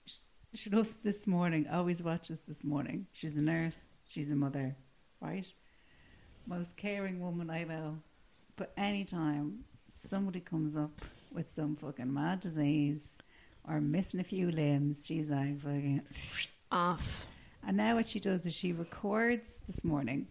[0.06, 0.16] She,
[0.52, 1.68] she loves this morning.
[1.72, 3.06] Always watches this morning.
[3.12, 3.84] She's a nurse.
[4.08, 4.74] She's a mother,
[5.20, 5.46] right?
[6.48, 7.98] Most caring woman I know.
[8.56, 11.02] But anytime somebody comes up
[11.32, 13.12] with some fucking mad disease
[13.68, 16.02] or missing a few limbs, she's like fucking.
[16.72, 17.26] Off.
[17.64, 20.26] And now what she does is she records this morning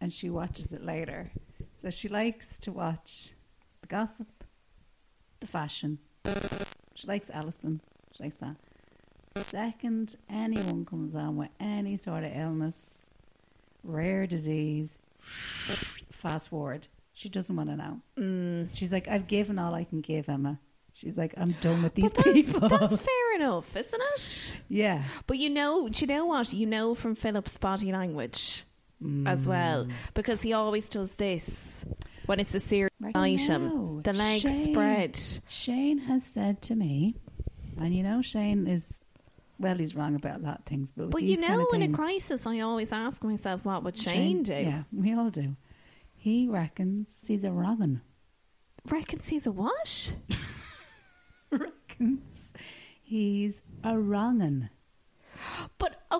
[0.00, 1.30] and she watches it later.
[1.86, 3.30] So she likes to watch
[3.80, 4.26] the gossip,
[5.38, 6.00] the fashion.
[6.96, 7.80] She likes Alison.
[8.16, 8.56] She likes that.
[9.44, 13.06] Second, anyone comes on with any sort of illness,
[13.84, 16.88] rare disease, fast forward.
[17.12, 18.00] She doesn't want to know.
[18.18, 18.68] Mm.
[18.72, 20.58] She's like, I've given all I can give, Emma.
[20.92, 22.68] She's like, I'm done with these But that's, people.
[22.68, 24.56] that's fair enough, isn't it?
[24.68, 25.04] yeah.
[25.28, 26.52] But you know, do you know what?
[26.52, 28.64] You know from Philip's body language
[29.26, 29.92] as well, mm.
[30.14, 31.84] because he always does this
[32.26, 33.64] when it's a serious Right item.
[33.68, 35.18] now, The legs Shane- spread.
[35.48, 37.14] Shane has said to me,
[37.78, 39.00] and you know, Shane is,
[39.58, 41.74] well, he's wrong about a lot of things, but, But you these kind know, of
[41.74, 44.54] in a crisis, I always ask myself, what would Shane, do?
[44.54, 45.56] Yeah, we all do.
[46.14, 48.00] He reckons he's a wrong'un.
[48.90, 50.14] Reckons he's a what?
[51.50, 52.52] reckons
[53.02, 54.70] he's a wrong'un.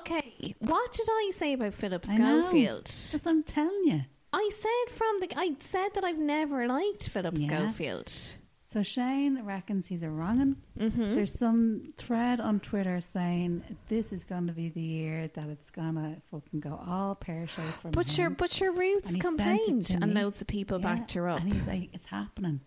[0.07, 2.43] Okay, what did I say about Philip I know.
[2.43, 2.91] Schofield?
[3.13, 4.03] What I'm telling you.
[4.33, 7.49] I said from the I said that I've never liked Philip Yeah.
[7.71, 8.13] Schofield.
[8.69, 10.57] So Shane reckons he's a wrong'un.
[10.79, 11.15] Mm-hmm.
[11.15, 15.71] There's some thread on Twitter saying this is going to be the year that it's
[15.71, 18.21] gonna fucking go all pear shaped from But him.
[18.23, 20.21] your but your roots And he sent it complained, to and me.
[20.21, 21.41] loads of people Yeah, backed her up.
[21.41, 22.61] And he's like, it's happening.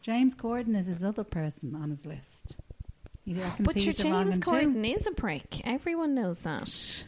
[0.00, 2.56] James Corden is his other person on his list.
[3.26, 4.38] But your James.
[4.40, 5.66] Corden is a prick.
[5.66, 7.04] Everyone knows that.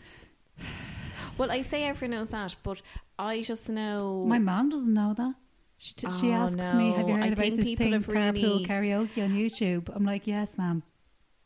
[1.39, 2.81] Well, I say everyone knows that, but
[3.19, 4.25] I just know.
[4.29, 5.35] My mom doesn't know that.
[5.79, 7.93] She, t- she Oh, asks me, "Have you heard I about think this people thing,
[7.95, 10.83] have carpool really- karaoke on YouTube?" I'm like, "Yes, ma'am."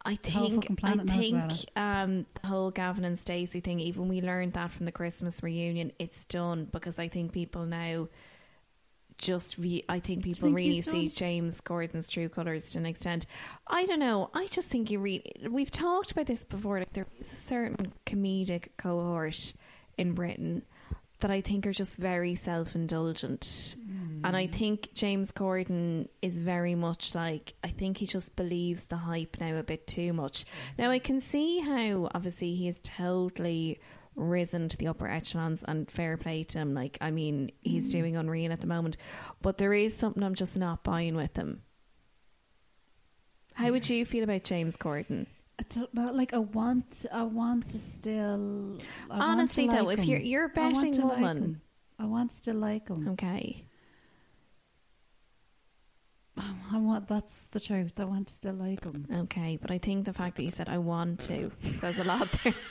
[0.04, 1.34] I whole think fucking I planet knows think
[1.74, 3.80] about um, the whole Gavin and Stacey thing.
[3.80, 5.90] Even we learned that from the Christmas reunion.
[5.98, 8.08] It's done because I think people now
[9.18, 11.08] just re- I think people think really see?
[11.08, 13.26] James Corden's true colors to an extent.
[13.66, 14.30] I don't know.
[14.34, 15.32] I just think you really.
[15.50, 16.78] We've talked about this before.
[16.78, 19.52] Like there is a certain comedic cohort
[19.98, 20.62] in Britain
[21.20, 23.76] that I think are just very self-indulgent.
[23.78, 24.34] And Mm.
[24.34, 29.36] I think James Corden is very much like I think he just believes the hype
[29.40, 30.44] now a bit too much.
[30.78, 33.78] Now I can see how obviously he is totally
[34.16, 36.74] risen to the upper echelons and fair play to him.
[36.74, 37.92] Like I mean, he's mm.
[37.92, 38.96] doing unreal at the moment.
[39.42, 41.62] But there is something I'm just not buying with him.
[43.54, 45.26] How would you feel about James Corden?
[45.58, 46.12] I don't know.
[46.12, 48.78] Like, I want, I want to still.
[49.10, 50.10] I Honestly, to though, like if him.
[50.10, 51.60] you're you're a I want betting to like woman, him.
[51.98, 53.08] I want to still like him.
[53.12, 53.64] Okay.
[56.38, 57.08] I want.
[57.08, 57.98] That's the truth.
[57.98, 59.06] I want to still like him.
[59.10, 62.30] Okay, but I think the fact that you said I want to says a lot
[62.44, 62.54] there.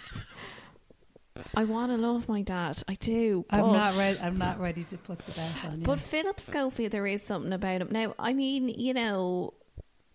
[1.54, 2.82] I want to love my dad.
[2.88, 3.46] I do.
[3.50, 4.20] I'm not ready.
[4.20, 5.80] I'm not ready to put the bet on.
[5.80, 5.86] You.
[5.86, 6.00] But.
[6.00, 7.90] Philip Schofield, there is something about him.
[7.92, 9.54] Now, I mean, you know,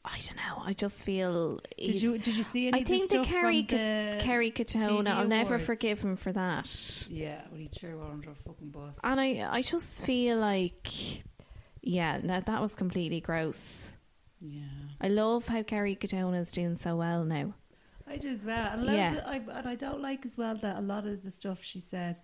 [0.05, 0.62] I don't know.
[0.64, 1.61] I just feel.
[1.77, 2.81] did you did you see any?
[2.81, 7.07] I think the stuff Kerry, the Kerry Katona, I'll never forgive him for that.
[7.11, 8.99] Yeah, when he threw her under a fucking bus.
[9.05, 10.89] And I, I just feel like,
[11.83, 13.93] yeah, no, that was completely gross.
[14.41, 14.62] yeah,
[15.03, 17.53] I love how Kerry Katona is doing so well now.
[18.11, 18.73] I do as well.
[18.73, 19.13] And, Yeah.
[19.19, 21.81] of- I, and I don't like as well that a lot of the stuff she
[21.81, 22.21] says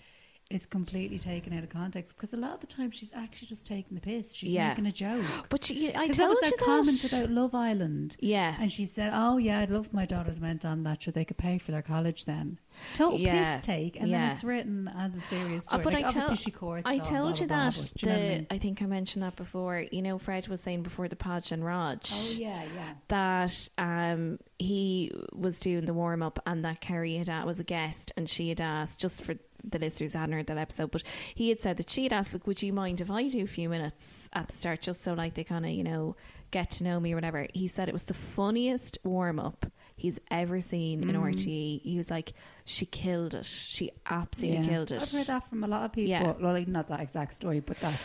[0.48, 3.66] is completely taken out of context because a lot of the time she's actually just
[3.66, 4.32] taking the piss.
[4.32, 4.68] She's Yeah.
[4.68, 5.24] making a joke.
[5.48, 8.16] But you, I 'Cause that told was you that comment about Love Island.
[8.20, 8.56] Yeah.
[8.60, 11.24] And she said, "Oh yeah, I'd love if my daughters went on that so they
[11.24, 12.58] could pay for their college then."
[12.94, 13.56] Total Yeah.
[13.56, 14.20] piss take, and Yeah.
[14.26, 15.82] then it's written as a serious Uh, story.
[15.84, 17.92] but like, I, tell, she courts I told you that.
[17.96, 18.46] do you know I the, mean?
[18.50, 19.84] I think I mentioned that before.
[19.90, 22.10] You know, Fred was saying before the Podge and Rodge.
[22.12, 22.94] Oh yeah, yeah.
[23.08, 28.12] that um, he was doing the warm up and that Kerry had was a guest
[28.16, 29.34] and she had asked just for
[29.64, 31.02] the listeners hadn't heard that episode, but
[31.34, 33.46] he had said that she had asked, like, would you mind if I do a
[33.46, 36.16] few minutes at the start just so like they kind of you know
[36.50, 37.46] get to know me or whatever?
[37.52, 41.08] He said it was the funniest warm up he's ever seen Mm.
[41.10, 41.80] in RTE.
[41.82, 42.34] He was like,
[42.66, 43.46] she killed it.
[43.46, 45.00] She absolutely killed it.
[45.02, 46.10] I've heard that from a lot of people.
[46.10, 46.34] Yeah.
[46.38, 48.04] Well, like, not that exact story, but that.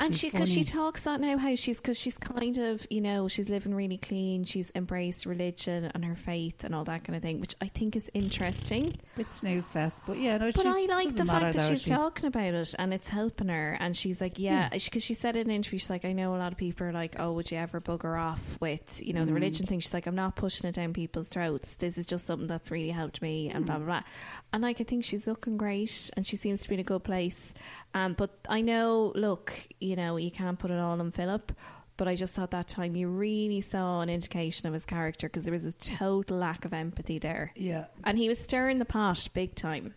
[0.00, 3.26] And she, because she talks that now, how she's, because she's kind of, you know,
[3.26, 4.44] she's living really clean.
[4.44, 7.96] She's embraced religion and her faith and all that kind of thing, which I think
[7.96, 8.96] is interesting.
[9.16, 10.52] bit snooze fest, but yeah, no.
[10.52, 13.48] But I like the fact that though, she's she- talking about it and it's helping
[13.48, 13.76] her.
[13.80, 16.38] And she's like, yeah, because she said in an interview, she's like, I know a
[16.38, 19.32] lot of people are like, oh, would you ever bugger off with, you know, the
[19.32, 19.34] Mm.
[19.34, 19.80] religion thing?
[19.80, 21.74] She's like, I'm not pushing it down people's throats.
[21.74, 23.66] This is just something that's really helped me and Mm.
[23.66, 23.97] blah, blah, blah.
[24.52, 27.04] And like, I think she's looking great and she seems to be in a good
[27.04, 27.54] place.
[27.94, 31.52] Um, but I know, look, you know, you can't put it all on Philip.
[31.96, 35.42] But I just thought that time you really saw an indication of his character because
[35.42, 37.52] there was a total lack of empathy there.
[37.56, 37.86] Yeah.
[38.04, 39.94] And he was stirring the pot big time.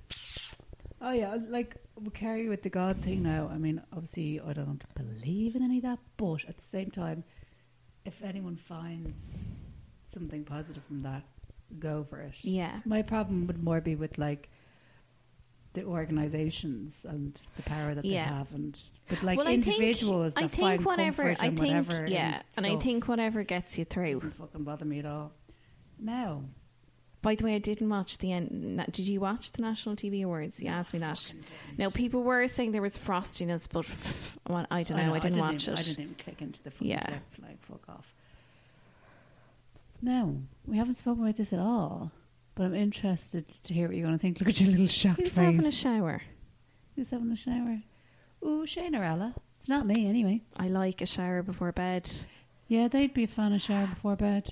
[0.99, 3.49] Oh yeah, like we carry with the God thing now.
[3.51, 7.23] I mean, obviously, I don't believe in any of that, but at the same time,
[8.05, 9.43] if anyone finds
[10.03, 11.23] something positive from that,
[11.79, 12.35] go for it.
[12.43, 12.79] Yeah.
[12.85, 14.49] My problem would more be with like
[15.73, 18.29] the organizations and the power that Yeah.
[18.29, 21.43] they have, and but like well, I individuals think, that I find think whatever, comfort
[21.43, 22.07] I and think, whatever.
[22.07, 24.15] yeah, and I think whatever gets you through.
[24.15, 25.31] doesn't fucking bother me at all.
[25.97, 26.43] Now,
[27.21, 28.83] By the way, I didn't watch the end.
[28.91, 30.61] Did you watch the National TV Awards?
[30.61, 31.33] You asked me that.
[31.77, 33.85] No, people were saying there was frostiness, but
[34.71, 35.13] I don't know.
[35.13, 35.79] I, didn't watch even, it.
[35.79, 37.05] I didn't even click into the Yeah.
[37.05, 37.21] clip.
[37.43, 38.13] Like, fuck off.
[40.01, 42.11] No, we haven't spoken about this at all.
[42.55, 44.39] But I'm interested to hear what you're going to think.
[44.39, 45.37] Look at your little shocked Who's face.
[45.37, 46.21] having a shower?
[46.95, 47.81] Who's having a shower?
[48.43, 49.33] Ooh, Shane or Ella.
[49.57, 50.41] It's not me, anyway.
[50.57, 52.09] I like a shower before bed.
[52.67, 54.49] Yeah, they'd be a fan of shower before bed.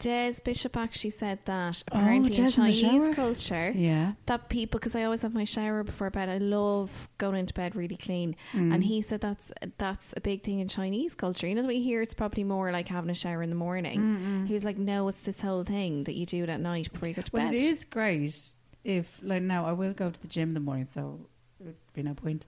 [0.00, 4.12] Des Bishop actually said that Oh, apparently in in Chinese culture, Yeah.
[4.26, 6.28] that people because I always have my shower before bed.
[6.28, 8.74] I love going into bed really clean, mm.
[8.74, 11.46] and he said that's that's a big thing in Chinese culture.
[11.46, 14.46] You know, way here it's probably more like having a shower in the morning.
[14.46, 17.08] He was like, no, it's this whole thing that you do it at night before
[17.08, 17.54] you go to Well, bed.
[17.54, 20.88] it is great if, like, now I will go to the gym in the morning,
[20.90, 21.20] so
[21.60, 22.46] there'd be no point.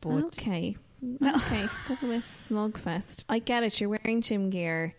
[0.00, 0.76] But okay,
[1.22, 3.24] okay, little Miss Smugfest.
[3.28, 3.80] I get it.
[3.80, 4.94] You're wearing gym gear.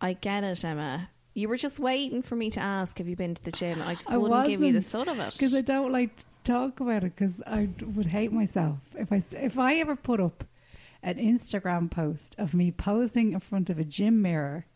[0.00, 1.10] I get it, Emma.
[1.38, 3.80] You were just waiting for me to ask, have you been to the gym?
[3.82, 5.32] I just I wouldn't give you the son of it.
[5.32, 9.22] because I don't like to talk about it because I would hate myself if I
[9.32, 10.42] if I ever put up
[11.02, 14.66] an Instagram post of me posing in front of a gym mirror.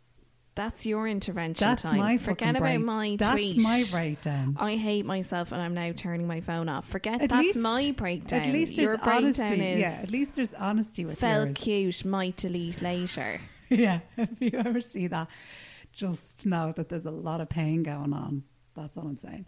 [0.54, 1.96] That's your intervention That's time.
[1.96, 3.60] my Forget fucking about my That's tweet.
[3.62, 4.56] my breakdown.
[4.60, 6.86] I hate myself and I'm now turning my phone off.
[6.88, 8.40] Forget At that's least- my breakdown.
[8.42, 9.60] At least there's Your breakdown honesty.
[9.64, 11.56] is yeah, at least there's honesty with felt yours.
[11.58, 13.40] cute, might delete later.
[13.70, 15.28] Yeah, if you ever see that,
[15.92, 18.44] just know that there's a lot of pain going on.
[18.74, 19.46] That's all I'm saying.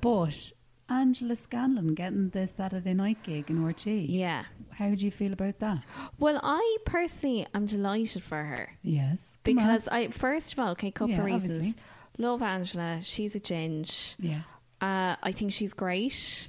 [0.00, 0.52] But
[0.88, 4.06] Angela Scanlon getting the Saturday night gig in RTE.
[4.08, 4.44] Yeah.
[4.70, 5.82] How do you feel about that?
[6.18, 8.70] Well, I personally am delighted for her.
[8.82, 9.38] Yes.
[9.44, 11.52] Because I first of all, okay, couple Yeah, of reasons.
[11.52, 11.80] obviously.
[12.18, 13.00] Love Angela.
[13.02, 14.14] She's a ginge.
[14.18, 14.42] Yeah.
[14.80, 16.48] Uh, I think she's great.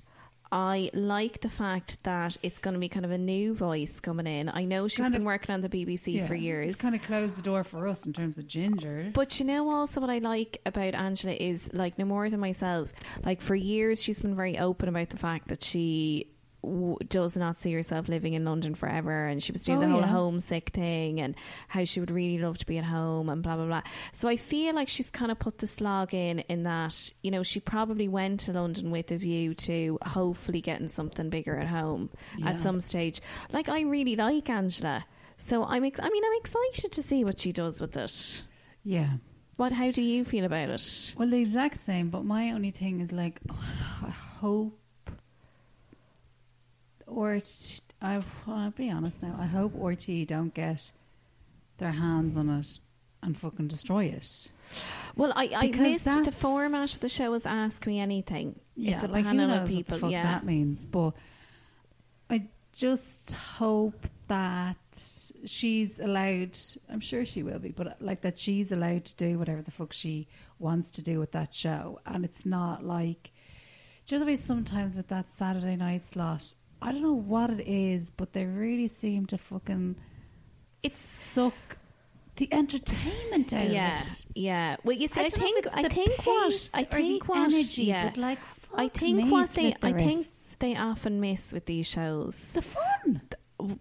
[0.56, 4.26] I like the fact that it's going to be kind of a new voice coming
[4.26, 4.48] in.
[4.48, 6.28] I know she's Kind been of- working on the BBC yeah.
[6.28, 6.72] for years.
[6.72, 9.12] It's kind of closed the door for us in terms of ginger.
[9.14, 12.94] But you know, also what I like about Angela is like no more than myself.
[13.26, 16.28] Like for years, she's been very open about the fact that she
[16.66, 19.88] w- does not see herself living in London forever, and she was doing Oh, the
[19.88, 20.08] whole yeah.
[20.08, 21.36] homesick thing, and
[21.68, 23.82] how she would really love to be at home, and blah blah blah.
[24.14, 27.44] So I feel like she's kind of put the slog in in that you know
[27.44, 32.10] she probably went to London with a view to hopefully getting something bigger at home
[32.46, 33.22] at some stage.
[33.52, 35.06] Like I really like Angela,
[35.38, 38.44] so I'm ex- I mean I'm excited to see what she does with it.
[38.84, 39.10] Yeah.
[39.58, 39.72] What?
[39.72, 41.16] How do you feel about it?
[41.18, 44.78] Well, the exact same, but my only thing is like, I hope,
[47.08, 47.40] or
[48.02, 49.36] I, I'll be honest now.
[49.40, 50.92] I hope RTE don't get
[51.78, 52.80] their hands on it
[53.22, 54.50] and fucking destroy it.
[55.16, 58.60] Well, I, I Because missed the format of the show was Ask Me Anything.
[58.78, 60.00] it's a like, panel of people.
[60.00, 60.24] What yeah.
[60.24, 60.86] that means.
[60.86, 61.14] But
[62.30, 64.78] I just hope that
[65.46, 66.58] she's allowed.
[66.90, 69.94] I'm sure she will be, but like that she's allowed to do whatever the fuck
[69.94, 70.28] she
[70.60, 73.32] wants to do with that show, and it's not like.
[74.06, 76.54] Do you know the way sometimes with that Saturday night slot?
[76.82, 79.96] I don't know what it is, but they really seem to fucking
[80.84, 81.54] It's- suck
[82.36, 84.26] the entertainment out yeah, of it.
[84.36, 84.76] yeah.
[84.84, 88.18] Well, you see, I, if think I think what I think what energy, yeah, but,
[88.18, 88.40] like,
[88.74, 90.28] I think what they I think
[90.60, 92.52] they often miss with these shows.
[92.54, 93.22] The fun.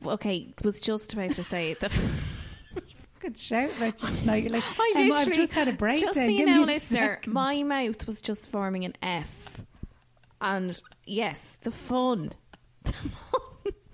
[0.07, 1.89] Okay, was just about to say the.
[1.91, 4.45] Fucking shout about you tonight.
[4.45, 6.07] You're like, I "Emma, I've literally- just had a breakdown.
[6.15, 9.61] Just so you Give know, listener, second." my mouth was just forming an F,
[10.41, 12.31] and yes, the fun,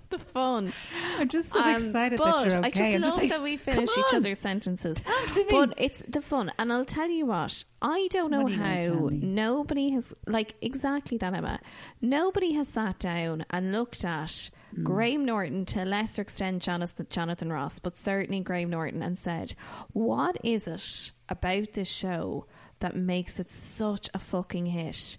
[0.09, 0.73] the fun.
[1.19, 2.67] I'm just so Um, excited that you're okay.
[2.67, 5.01] I just I'm love like, that we finish each other's sentences.
[5.01, 5.47] Talk to me.
[5.49, 7.63] But it's the fun, and I'll tell you what.
[7.81, 11.59] I don't know What are you gonna tell how nobody has like exactly that Emma.
[12.01, 14.83] Nobody has sat down and looked at Hmm.
[14.83, 19.53] Graham Norton to a lesser extent Jonathan Jonathan Ross, but certainly Graham Norton, and said,
[19.93, 22.45] "What is it about this show
[22.79, 25.17] that makes it such a fucking hit?"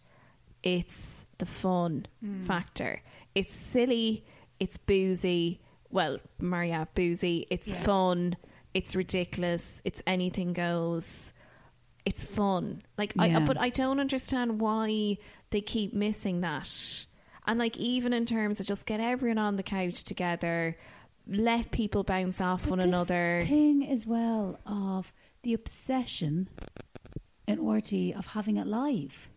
[0.63, 2.45] It's the fun Hmm.
[2.45, 3.03] factor.
[3.35, 4.25] It's silly.
[4.61, 5.61] It's boozy.
[5.91, 7.47] Well, Maria, boozy.
[7.51, 7.83] It's Yeah.
[7.83, 8.37] fun.
[8.75, 9.83] It's ridiculous.
[9.85, 11.33] It's anything goes.
[12.05, 12.83] It's fun.
[12.99, 15.19] Like, I, but I don't understand why
[15.51, 17.07] they keep missing that.
[17.47, 20.77] And like, even in terms of just get everyone on the couch together,
[21.29, 23.41] let people bounce off But one another.
[23.45, 25.13] thing as well of
[25.43, 26.49] the obsession
[27.47, 29.29] in RTE of having it live.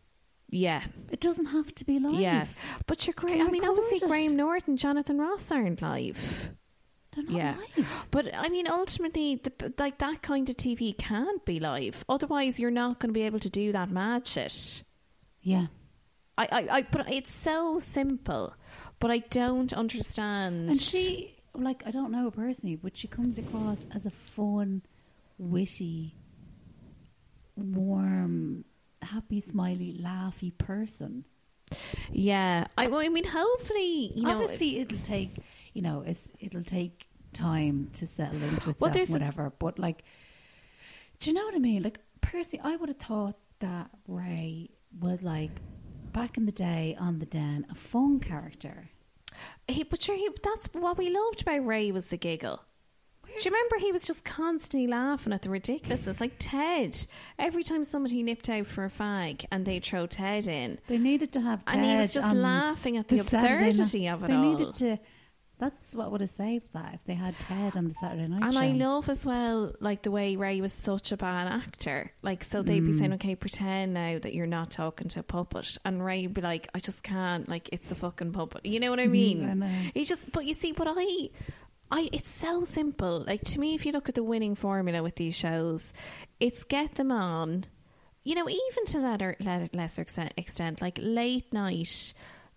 [0.56, 2.20] Yeah, It doesn't have to be live.
[2.20, 2.46] yeah.
[2.88, 3.42] But you're great.
[3.42, 4.08] I mean, obviously, it.
[4.08, 6.50] Graham Norton, Jonathan Ross aren't live.
[7.16, 7.56] They're not Yeah.
[7.78, 7.88] live.
[8.12, 12.04] But I mean, ultimately, the, like that kind of TV can't be live.
[12.10, 14.84] Otherwise, you're not going to be able to do that mad shit.
[15.42, 15.68] Yeah.
[16.38, 18.54] I, I, I, but it's so simple.
[19.00, 20.68] But I don't understand.
[20.70, 24.82] And she, like, I don't know her personally, but she comes across as a fun,
[25.38, 26.16] witty,
[27.56, 28.66] warm,
[29.06, 31.26] happy, smiley, laughy person.
[32.12, 32.68] yeah.
[32.78, 35.32] I, well, I mean, hopefully, you know, Obviously, it'll take,
[35.74, 39.52] you know, it's it'll take time to settle into itself, Well, whatever.
[39.60, 40.04] But like,
[41.20, 41.84] do you know what I mean?
[41.84, 45.52] Like, personally, I would have thought that Ray was like
[46.12, 48.90] back in the day on the Den, a fun character.
[49.68, 52.62] he, but sure, he, that's what we loved about Ray was the giggle.
[53.38, 56.22] Do you remember he was just constantly laughing at the ridiculousness?
[56.22, 57.06] Like Ted,
[57.38, 61.34] every time somebody nipped out for a fag and they throw Ted in, They needed
[61.34, 64.34] to have Ted And he was just laughing at the Saturday absurdity of it they
[64.34, 64.58] all.
[64.58, 65.00] needed to.
[65.58, 68.54] That's what would have saved that if they had Ted on the Saturday night And
[68.54, 68.60] show.
[68.60, 72.12] I love as well, like the way Ray was such a bad actor.
[72.22, 73.00] Like, so they'd be Mm.
[73.00, 76.42] saying, "Okay, pretend now that you're not talking to a puppet," and Ray would be
[76.42, 77.48] like, "I just can't.
[77.48, 79.44] Like, it's a fucking puppet." You know what I mean?
[79.44, 79.68] Mm, I know.
[79.94, 81.30] He just, but you see, what I,
[81.92, 83.24] I, it's so simple.
[83.26, 85.94] Like to me, if you look at the winning formula with these shows,
[86.40, 87.66] it's get them on.
[88.24, 92.14] You know, even to letter, let lesser extent, extent, like late night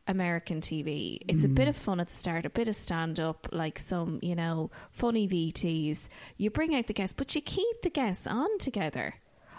[0.06, 1.18] American TV.
[1.28, 1.54] It's a mm.
[1.54, 4.70] bit of fun at the start, a bit of stand up, like some, you know,
[4.90, 6.08] funny VTs.
[6.38, 9.14] You bring out the guests, but you keep the guests on together.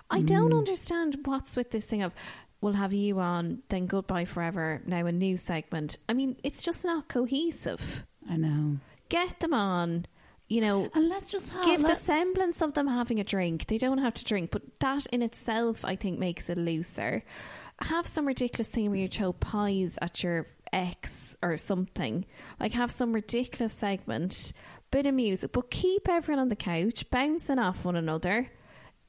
[0.09, 0.57] I don't mm.
[0.57, 2.13] understand what's with this thing of
[2.61, 5.97] we'll have you on, then goodbye forever, now a new segment.
[6.09, 8.05] I mean, it's just not cohesive.
[8.27, 8.79] I know.
[9.09, 10.05] Get them on,
[10.47, 13.67] you know, And let's just have give the semblance of them having a drink.
[13.67, 17.23] They don't have to drink, but that in itself, I think, makes it looser.
[17.81, 22.25] Have some ridiculous thing where you throw pies at your ex or something.
[22.59, 24.53] Like have some ridiculous segment,
[24.91, 28.47] bit of music, but keep everyone on the couch bouncing off one another.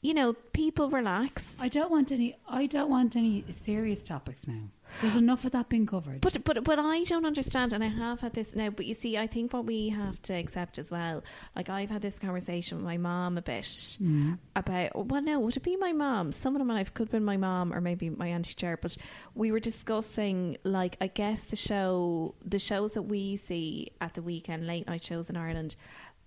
[0.02, 1.60] You know, people relax.
[1.60, 2.36] I don't want any.
[2.48, 4.62] I don't want any serious topics now.
[5.00, 6.20] There's enough of that being covered.
[6.20, 8.70] But but but I don't understand, and I have had this now.
[8.70, 11.22] But you see, I think what we have to accept as well.
[11.56, 14.38] Like I've had this conversation with my mom a bit Mm.
[14.56, 15.06] about.
[15.06, 16.32] Well, no, would it be my mom?
[16.32, 18.76] Someone in my life could have been my mom or maybe my auntie chair.
[18.80, 18.96] But
[19.34, 24.22] we were discussing, like, I guess the show, the shows that we see at the
[24.22, 25.76] weekend, late night shows in Ireland.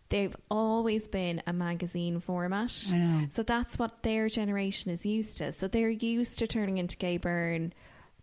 [0.09, 2.71] They've always been a magazine format.
[2.91, 3.25] I know.
[3.29, 5.51] So that's what their generation is used to.
[5.51, 7.73] So they're used to turning into Gay Byrne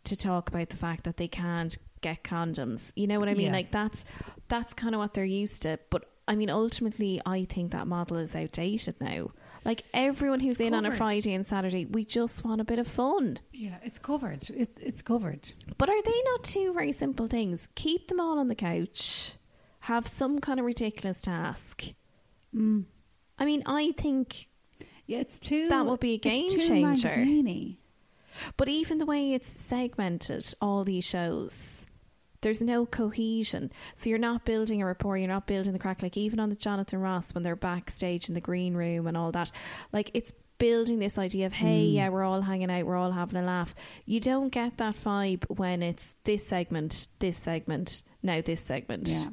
[0.05, 2.92] to talk about the fact that they can't get condoms.
[2.96, 3.46] You know what I mean?
[3.46, 3.53] Yeah.
[3.53, 4.05] Like that's
[4.48, 5.78] that's kind of what they're used to.
[5.90, 9.30] But I mean, ultimately, I think that model is outdated now.
[9.64, 12.88] Like everyone who's in on a Friday and Saturday, we just want a bit of
[12.88, 13.38] fun.
[13.53, 14.48] yeah, it's covered.
[14.48, 15.51] It, it's covered.
[15.76, 17.68] But are they not two very simple things?
[17.74, 19.32] Keep them all on the couch,
[19.80, 21.84] have some kind of ridiculous task.
[22.57, 22.84] Mm.
[23.38, 24.48] I mean, I think
[25.07, 25.68] Yeah, it's too.
[25.68, 27.09] That would be a it's game changer.
[27.09, 27.76] magazine-y.
[28.57, 31.84] But even the way it's segmented, all these shows,
[32.43, 33.70] there's no cohesion.
[33.97, 36.03] So you're not building a rapport, you're not building the crack.
[36.03, 39.32] Like even on the Jonathan Ross when they're backstage in the green room and all
[39.32, 39.51] that,
[39.93, 41.95] like it's building this idea of hey, Mm.
[41.95, 43.74] yeah, we're all hanging out, we're all having a laugh.
[44.05, 49.09] You don't get that vibe when it's this segment, this segment, now this segment.
[49.09, 49.26] Yeah.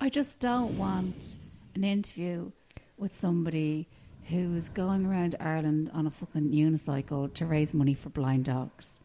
[0.00, 1.34] I just don't want
[1.74, 2.50] an interview
[2.98, 3.88] with somebody
[4.28, 8.96] who's going around Ireland on a fucking unicycle to raise money for blind dogs.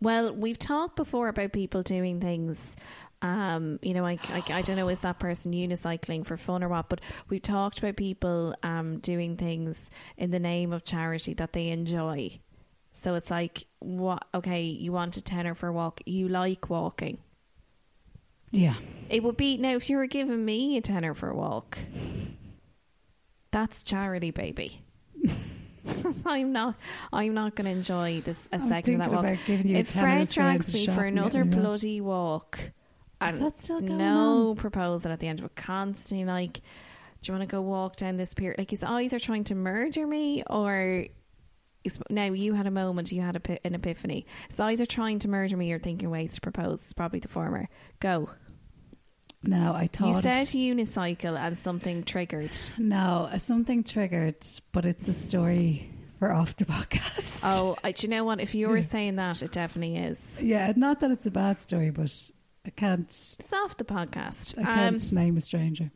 [0.00, 2.76] Well, we've talked before about people doing things.
[3.20, 6.68] Um, you know, I, I, I don't know, is that person unicycling for fun or
[6.68, 6.88] what?
[6.88, 11.68] But we've talked about people um, doing things in the name of charity that they
[11.68, 12.40] enjoy.
[12.92, 14.24] So it's like, what?
[14.34, 16.00] Okay, you want a tenner for a walk.
[16.04, 17.18] You like walking.
[18.50, 18.74] Yeah.
[19.08, 21.78] It would be now if you were giving me a tenner for a walk.
[23.52, 24.82] That's charity, baby.
[26.26, 26.74] I'm not.
[27.12, 29.24] I'm not going to enjoy this a I'm second of that walk.
[29.24, 33.58] about giving you a If Fred drags me for another bloody walk, Is and that
[33.58, 34.56] still going no on?
[34.56, 36.62] proposal at the end of it, constantly like, do
[37.30, 38.54] you want to go walk down this pier?
[38.58, 41.06] Like he's either trying to murder me or.
[42.08, 44.24] Now you had a moment, you had a, an epiphany.
[44.46, 46.84] It's either trying to murder me or thinking ways to propose.
[46.84, 47.68] It's probably the former.
[47.98, 48.30] Go.
[49.44, 50.14] No, I thought.
[50.14, 52.56] You said unicycle and something triggered.
[52.78, 54.36] no, uh, something triggered,
[54.72, 57.40] but it's a story for off the podcast.
[57.44, 58.40] Oh, I, do you know what?
[58.40, 60.40] If you were saying that, it definitely is.
[60.40, 62.12] Yeah, not that it's a bad story, but
[62.64, 63.00] I can't.
[63.08, 64.56] It's off the podcast.
[64.58, 65.90] I Um, can't name a stranger.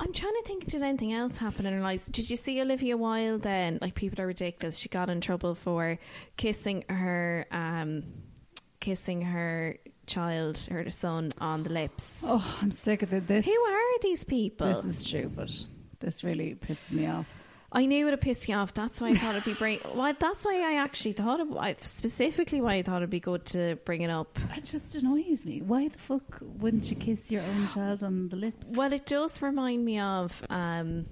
[0.00, 0.66] I'm trying to think.
[0.66, 2.06] Did anything else happen in her life?
[2.12, 3.42] Did you see Olivia Wilde?
[3.42, 4.78] Then, like, people are ridiculous.
[4.78, 5.98] She got in trouble for
[6.36, 8.04] kissing her, um,
[8.78, 9.76] kissing her
[10.08, 12.22] child, her son, on the lips.
[12.24, 13.10] Oh, I'm sick of.
[13.26, 13.44] This.
[13.44, 14.66] Who are these people?
[14.66, 15.52] This is stupid.
[16.00, 17.28] This really pisses me off.
[17.70, 18.72] I knew it would piss you off.
[18.72, 19.82] That's why I thought it'd be great.
[19.94, 21.48] Well, that's why I actually thought it.
[21.58, 24.38] I- Specifically, why I thought it'd be good to bring it up.
[24.56, 25.60] It just annoys me.
[25.60, 28.68] Why the fuck wouldn't you kiss your own child on the lips?
[28.72, 31.04] Well, it does remind me of, um,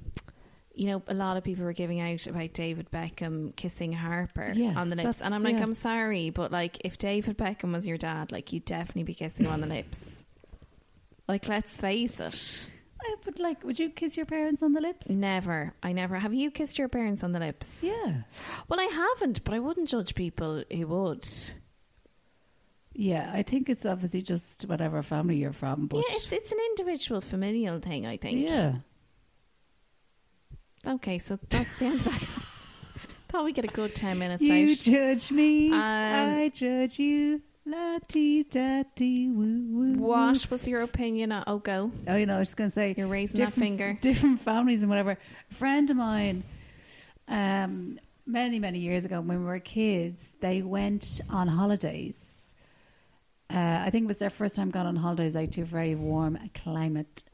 [0.77, 4.75] you know, a lot of people were giving out about David Beckham kissing Harper Yeah,
[4.79, 5.63] on the lips, and I'm like, yeah.
[5.63, 9.47] I'm sorry, but like, if David Beckham was your dad, like, you'd definitely be kissing
[9.47, 10.23] him on the lips.
[11.27, 12.69] Like, let's face it,
[13.03, 13.65] I would like.
[13.65, 15.09] Would you kiss your parents on the lips?
[15.09, 15.75] never.
[15.83, 16.17] I never.
[16.19, 17.83] Have you kissed your parents on the lips?
[17.83, 18.23] Yeah.
[18.69, 21.27] Well, I haven't, but I wouldn't judge people who would.
[22.93, 26.59] Yeah, I think it's obviously just whatever family you're from, but yeah, it's it's an
[26.71, 28.07] individual familial thing.
[28.07, 28.47] I think.
[28.49, 28.77] yeah.
[30.87, 32.23] Okay, so that's the end of that.
[33.29, 34.77] Thought we get a good ten minutes You out.
[34.79, 37.43] judge me, Um, I judge you.
[37.69, 39.93] La ti da ti woo woo.
[39.95, 41.33] What was your opinion?
[41.33, 41.91] On, oh, go.
[42.07, 43.99] Oh, you know, I was just gonna say You're raising that different- finger.
[44.01, 45.19] Different families and whatever.
[45.51, 46.45] A friend of mine,
[47.27, 52.53] um, many many years ago when we were kids, they went on holidays.
[53.51, 55.97] Uh, I think it was their first time gone on holidays out to a very
[55.97, 57.25] warm climate,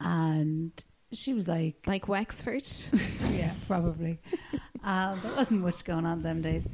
[0.00, 0.72] and
[1.12, 2.64] she was like, Like Wexford.
[3.32, 4.18] yeah, probably.
[4.84, 6.64] um, there wasn't much going on them days.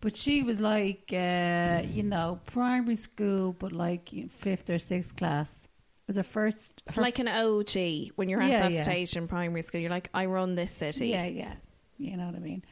[0.00, 5.64] But she was like, uh, you know, primary school, but like fifth or sixth class.
[5.64, 5.68] It
[6.06, 6.82] was her first.
[6.86, 8.82] It's her like an OG when you're at Yeah, that yeah.
[8.82, 9.80] stage in primary school.
[9.80, 11.08] You're like, I run this city.
[11.08, 11.54] Yeah, yeah.
[11.98, 12.64] You know what I mean?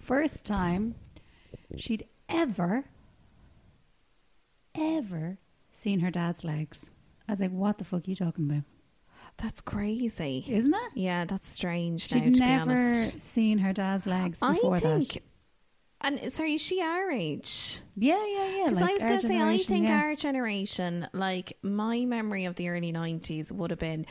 [0.00, 0.94] First time
[1.76, 2.84] she'd ever,
[4.74, 5.38] ever
[5.72, 6.90] seen her dad's legs.
[7.28, 8.62] I was like, what the fuck are you talking about?
[9.38, 10.44] That's crazy.
[10.48, 10.92] Isn't it?
[10.94, 13.20] Yeah, that's strange now, She'd to never be honest.
[13.20, 15.08] seen her dad's legs I before think.
[15.12, 15.22] that.
[16.02, 17.80] And sorry, is she our age?
[17.96, 18.64] Yeah, yeah, yeah.
[18.64, 19.98] Because like I was going to say, I think yeah.
[20.00, 24.06] our generation, like my memory of the early 90s would have been,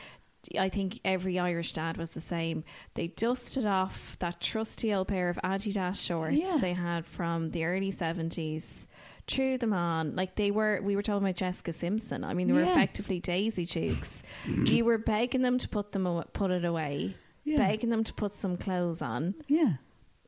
[0.59, 2.63] I think every Irish dad was the same.
[2.95, 6.57] They dusted off that trusty old pair of Adidas shorts Yeah.
[6.59, 8.88] they had from the early 70s,
[9.28, 10.15] Cheer them on.
[10.15, 12.23] Like they were, we were talking about Jessica Simpson.
[12.23, 12.71] I mean, they were Yeah.
[12.71, 14.21] effectively Daisy Dukes.
[14.47, 17.57] you were begging them to put them, aw- put it away, Yeah.
[17.57, 19.34] begging them to put some clothes on.
[19.47, 19.73] Yeah.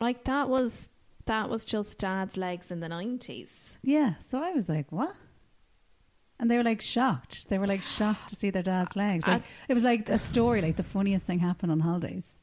[0.02, 0.90] Like that was
[1.26, 3.72] that was just Dad's legs in the nineties.
[3.84, 4.14] Yeah.
[4.22, 5.16] So I was like, what?
[6.40, 7.50] And they were like shocked.
[7.50, 9.26] They were like shocked to see their dad's legs.
[9.28, 12.37] Like, it was like a story, like the funniest thing happened on holidays.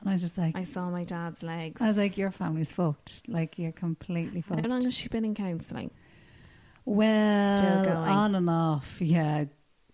[0.00, 1.82] And I was just like, I saw my dad's legs.
[1.82, 3.22] I was like, your family's fucked.
[3.28, 4.62] Like you're completely fucked.
[4.62, 5.90] how long has she been in counselling?
[6.84, 8.08] Well, Still going.
[8.08, 9.00] on and off.
[9.00, 9.44] Yeah,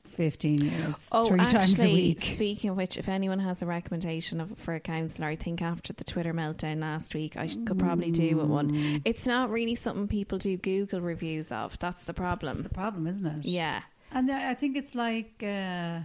[0.09, 2.21] fifteen years, Oh, three actually, times a week.
[2.21, 5.93] speaking of which, if anyone has a recommendation of, for a counsellor, I think after
[5.93, 8.51] the Twitter meltdown last week, I could probably do with Mm.
[8.51, 9.03] one.
[9.05, 11.79] It's not really something people do Google reviews of.
[11.81, 12.63] That's the That's problem.
[12.63, 13.45] the problem, isn't it?
[13.45, 13.83] Yeah.
[14.13, 16.01] And I I think it's like uh,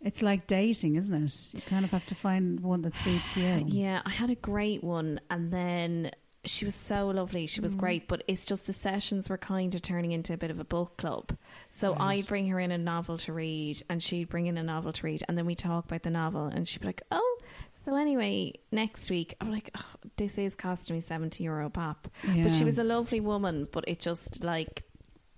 [0.00, 1.54] it's like dating, isn't it?
[1.54, 3.64] You kind of have to find one that suits you.
[3.66, 6.10] Yeah, I had a great one, and then
[6.44, 7.46] she was so lovely.
[7.46, 7.78] She was Mm.
[7.80, 10.64] great, but it's just the sessions were kind of turning into a bit of a
[10.64, 11.36] book club.
[11.70, 12.18] So Right.
[12.18, 15.06] I'd bring her in a novel to read, and she'd bring in a novel to
[15.06, 17.38] read, and then we talk about the novel, and she'd be like, "Oh."
[17.84, 19.84] So anyway, next week I'm like, oh,
[20.16, 22.08] this is costing me seventy euro pop,
[22.42, 23.66] but she was a lovely woman.
[23.70, 24.82] But it just like,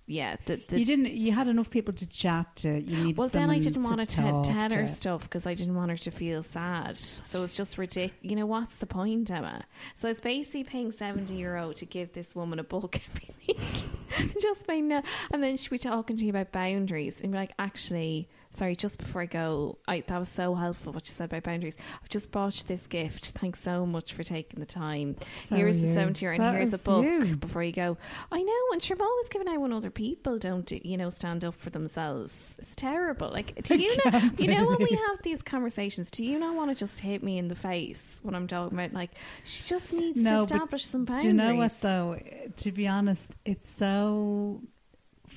[0.09, 1.11] yeah, the, the you didn't.
[1.13, 2.79] You had enough people to chat to.
[2.79, 5.97] You well, then I didn't want to tell her stuff because I didn't want her
[5.97, 6.97] to feel sad.
[6.97, 8.17] So it's just ridiculous.
[8.23, 9.63] You know, what's the point, Emma?
[9.93, 14.39] So I was basically paying 70 euro to give this woman a book every week.
[14.41, 15.03] just by no.
[15.31, 18.97] And then she'd be talking to you about boundaries and be like, actually, sorry, just
[18.97, 21.77] before I go, I, that was so helpful what you said about boundaries.
[22.01, 23.27] I've just bought you this gift.
[23.31, 25.15] Thanks so much for taking the time.
[25.47, 25.93] So here's the you.
[25.93, 27.35] 70 euro and That here's a book you.
[27.37, 27.97] before you go.
[28.31, 31.09] I know, and sure, I've always given out when other people don't, do- you know,
[31.09, 32.55] stand up for themselves.
[32.59, 33.29] It's terrible.
[33.29, 36.71] Like, do you know, you know, when we have these conversations, do you not want
[36.71, 39.11] to just hit me in the face when I'm talking about, like,
[39.43, 41.23] she just needs to establish some boundaries?
[41.23, 42.19] Do you know what though?
[42.57, 44.61] To be honest, it's so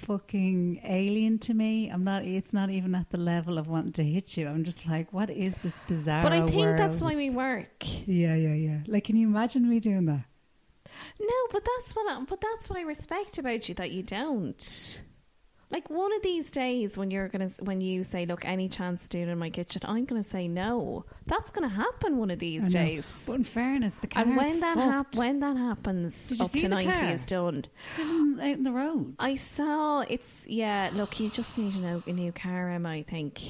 [0.02, 1.88] fucking alien to me.
[1.88, 2.24] I'm not.
[2.24, 4.48] It's not even at the level of wanting to hit you.
[4.48, 6.22] I'm just like, what is this bizarre?
[6.22, 6.78] But I think world?
[6.78, 7.84] that's why we work.
[8.06, 8.78] Yeah, yeah, yeah.
[8.86, 10.24] Like, can you imagine me doing that?
[11.20, 12.12] No, but that's what.
[12.12, 15.00] I, but that's what I respect about you that you don't.
[15.72, 19.16] Like one of these days, when you're gonna, when you say, "Look, any chance to
[19.16, 21.06] do it in my kitchen," I'm gonna say no.
[21.26, 23.24] That's gonna happen one of these days.
[23.26, 24.90] But in fairness, the car's And when that fucked.
[24.92, 27.10] hap- when that happens, up to ninety car?
[27.10, 27.64] is done.
[27.94, 29.14] Still in- out in the road.
[29.18, 30.90] I saw it's yeah.
[30.92, 32.90] Look, you just need a new, a new car, Emma.
[32.90, 33.40] I think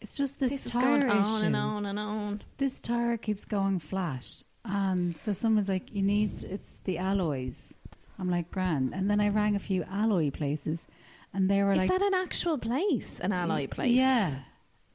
[0.00, 1.46] It's just this, this is tire going on issue.
[1.46, 2.42] and on and on.
[2.58, 7.74] This tire keeps going flat, and so someone's like, "You need it's the alloys."
[8.16, 10.86] I'm like, "Grand," and then I rang a few alloy places,
[11.34, 13.92] and they were Is like, that an actual place, an alloy place?
[13.92, 14.36] Yeah,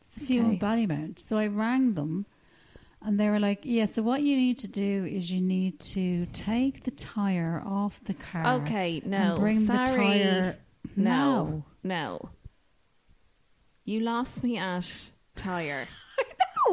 [0.01, 0.49] it's a few Okay.
[0.53, 1.19] in Ballymount.
[1.19, 2.25] So I rang them,
[3.01, 6.25] and they were like, "Yeah, so what you need to do is you need to
[6.27, 8.61] take the tire off the car.
[8.61, 9.89] Okay, no, bring sorry.
[9.89, 10.57] the tire.
[10.95, 12.29] No, no.
[13.85, 15.87] You lost me at tire.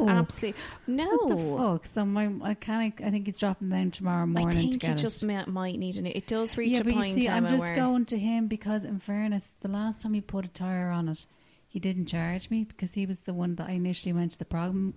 [0.07, 1.07] Absolutely no.
[1.07, 1.85] What the fuck?
[1.87, 4.97] So my mechanic, I think he's dropping down tomorrow I morning to think you get
[4.97, 6.11] just might need a new.
[6.13, 8.47] It does reach yeah, a but point, you see, Emma, I'm just going to him
[8.47, 11.25] because, in fairness, the last time he put a tire on it,
[11.67, 14.45] he didn't charge me because he was the one that I initially went to the
[14.45, 14.93] problem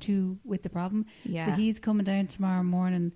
[0.00, 1.06] to with the problem.
[1.24, 1.46] Yeah.
[1.46, 3.12] So he's coming down tomorrow morning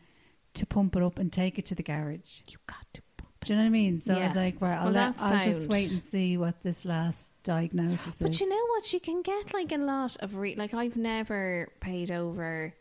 [0.55, 2.41] to pump it up and take it to the garage.
[2.49, 3.03] you got to.
[3.41, 4.01] Do you know what I mean?
[4.01, 6.87] So I was like, right, I'll, Well, let, I'll just wait and see what this
[6.87, 8.41] last diagnosis But is.
[8.41, 8.93] you know what?
[8.93, 12.75] You can get like a lot of re- like I've never paid over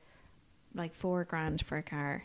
[0.73, 2.23] like four grand for a car.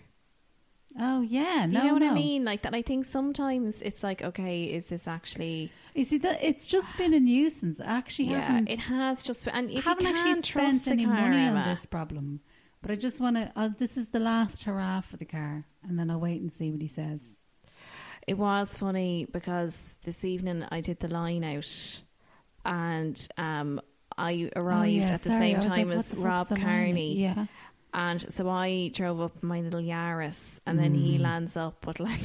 [0.99, 2.45] oh yeah, You know what I mean?
[2.45, 2.75] Like that.
[2.75, 5.71] I think sometimes it's like, okay, is this actually?
[5.95, 7.81] You see that it's just been a nuisance.
[7.81, 9.45] I Actually, Yeah, it has just.
[9.45, 12.41] been- And if haven't you actually spent any car, money Emma, on this problem.
[12.81, 13.53] But I just want to.
[13.57, 16.71] Uh, this is the last hurrah for the car, and then I'll wait and see
[16.71, 17.39] what he says.
[18.29, 22.01] It was funny because this evening I did the line out,
[22.65, 23.81] and um,
[24.17, 26.49] I arrived Oh, yeah, at the sorry, same time like, as Rob?
[26.57, 27.17] Kearney.
[27.19, 27.47] Yeah.
[27.95, 31.23] And so I drove up my little Yaris, and then he Mm.
[31.23, 32.21] lands up with like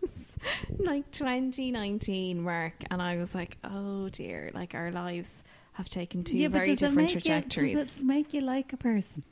[0.00, 0.36] his
[0.78, 6.38] like 2019 mark, and I was like, oh dear, like our lives have taken two
[6.38, 7.78] yeah, very it different you- trajectories.
[7.78, 9.22] does it make you like a person?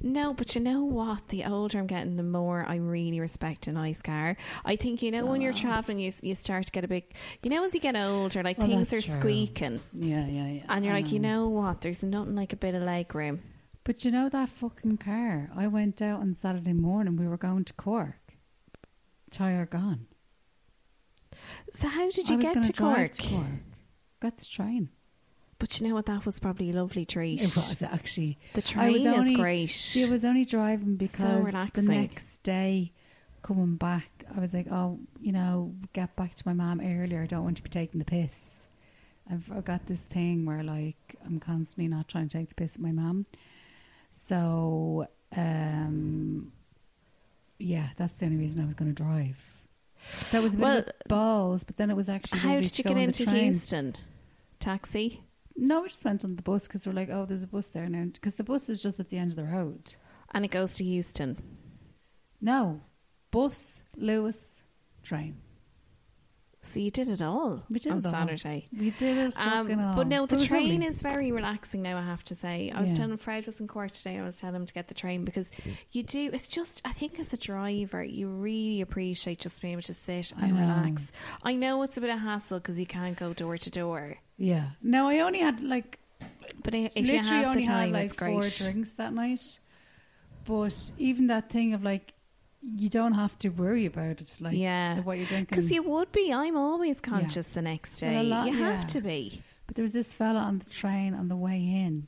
[0.00, 1.28] No, but you know what?
[1.28, 4.36] The older I'm getting, the more I really respect a nice car.
[4.64, 7.12] I think you know when you're traveling, you you start to get a bit.
[7.42, 9.14] You know, as you get older, like Well, things are true.
[9.14, 10.62] squeaking, Yeah, yeah, yeah.
[10.68, 11.80] and you're I like, you know what?
[11.80, 13.40] There's nothing like a bit of leg room.
[13.84, 15.50] But you know that fucking car?
[15.56, 17.16] I went out on Saturday morning.
[17.16, 18.18] We were going to Cork.
[19.30, 20.06] Tire gone.
[21.72, 23.12] So how did you was get to Cork?
[23.12, 23.46] to Cork.
[24.20, 24.88] Got the train.
[25.58, 26.06] But you know what?
[26.06, 27.40] That was probably a lovely treat.
[27.40, 28.38] It was actually.
[28.52, 29.70] The train is great.
[29.70, 32.92] See, I was only driving because the next day
[33.42, 37.22] coming back, I was like, oh, you know, get back to my mom earlier.
[37.22, 38.66] I don't want to be taking the piss.
[39.30, 42.76] I've I got this thing where like I'm constantly not trying to take the piss
[42.76, 43.26] at my mom.
[44.18, 46.52] So, um,
[47.58, 49.36] yeah, that's the only reason I was going to drive.
[50.26, 52.84] So it was a bit Well, balls, but then it was actually How did you
[52.84, 53.24] get into.
[53.24, 53.96] Heuston?
[54.58, 55.22] Taxi?
[55.56, 57.88] No, we just went on the bus because we're like, oh, there's a bus there
[57.88, 58.04] now.
[58.12, 59.94] Because the bus is just at the end of the road.
[60.32, 61.36] And it goes to Heuston.
[62.40, 62.82] No,
[63.30, 64.56] bus, Luas,
[65.02, 65.36] train.
[66.60, 68.10] So you did it all We did on it all.
[68.10, 68.68] Saturday.
[68.76, 69.94] We did it Um, all.
[69.94, 71.96] but no, the was train is very relaxing now.
[71.96, 72.72] I have to say.
[72.72, 72.96] I was Yeah.
[72.96, 74.14] telling Fred was in court today.
[74.14, 75.50] and I was telling him to get the train because
[75.92, 76.28] you do.
[76.32, 76.82] It's just.
[76.84, 80.60] I think as a driver, you really appreciate just being able to sit and know.
[80.60, 81.12] relax.
[81.44, 84.16] I know it's a bit of hassle because you can't go door to door.
[84.38, 84.70] Yeah.
[84.82, 85.98] No, I only had like
[86.62, 88.32] But i- if literally you have only the time, had like it's great.
[88.32, 89.58] four drinks that night.
[90.44, 92.12] But even that thing of like,
[92.62, 94.30] you don't have to worry about it.
[94.40, 95.46] Like, yeah, what you're drinking.
[95.56, 96.32] Because you would be.
[96.32, 98.18] I'm always conscious the next Well, day.
[98.18, 98.86] a lot- you have yeah.
[98.86, 99.42] to be.
[99.66, 102.06] But there was this fella on the train on the way in,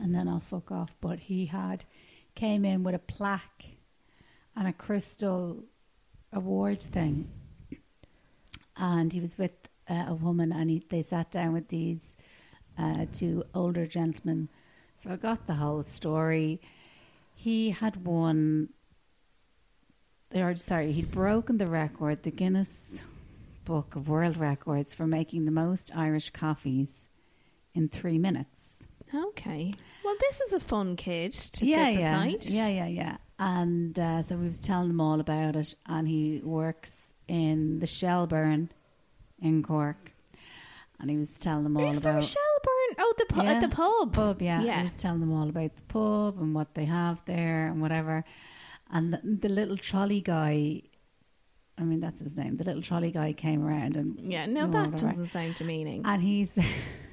[0.00, 0.94] and then I'll fuck off.
[1.00, 1.84] But he had
[2.34, 3.64] came in with a plaque
[4.56, 5.64] and a crystal
[6.32, 7.28] award thing,
[8.76, 9.52] and he was with
[9.88, 12.16] uh, a woman, and he, they sat down with these
[12.78, 14.48] uh, two older gentlemen.
[15.02, 16.60] So I got the whole story.
[17.34, 18.70] He had won.
[20.34, 23.00] Or sorry, he'd broken the record, the Guinness
[23.64, 27.06] Book of World Records for making the most Irish coffees
[27.74, 28.82] in three minutes.
[29.14, 29.72] Okay.
[30.04, 32.46] Well, this is a fun kid to yeah, sit yeah, beside.
[32.46, 33.16] yeah, yeah, yeah.
[33.38, 37.86] And uh, so we was telling them all about it, and he works in the
[37.86, 38.70] Shelburne
[39.44, 40.12] in Cork,
[40.98, 42.94] and he was telling them all Is about Shelburne?
[42.98, 44.12] Oh, the pu- Yeah, at the pub.
[44.12, 44.42] pub.
[44.42, 44.78] Yeah, Yeah.
[44.78, 48.24] he was telling them all about the pub and what they have there and whatever.
[48.90, 50.82] And the, the little trolley guy,
[51.78, 52.56] I mean that's his name.
[52.56, 56.02] The little trolley guy came around and Yeah, no, that doesn't sound demeaning.
[56.04, 56.56] And he's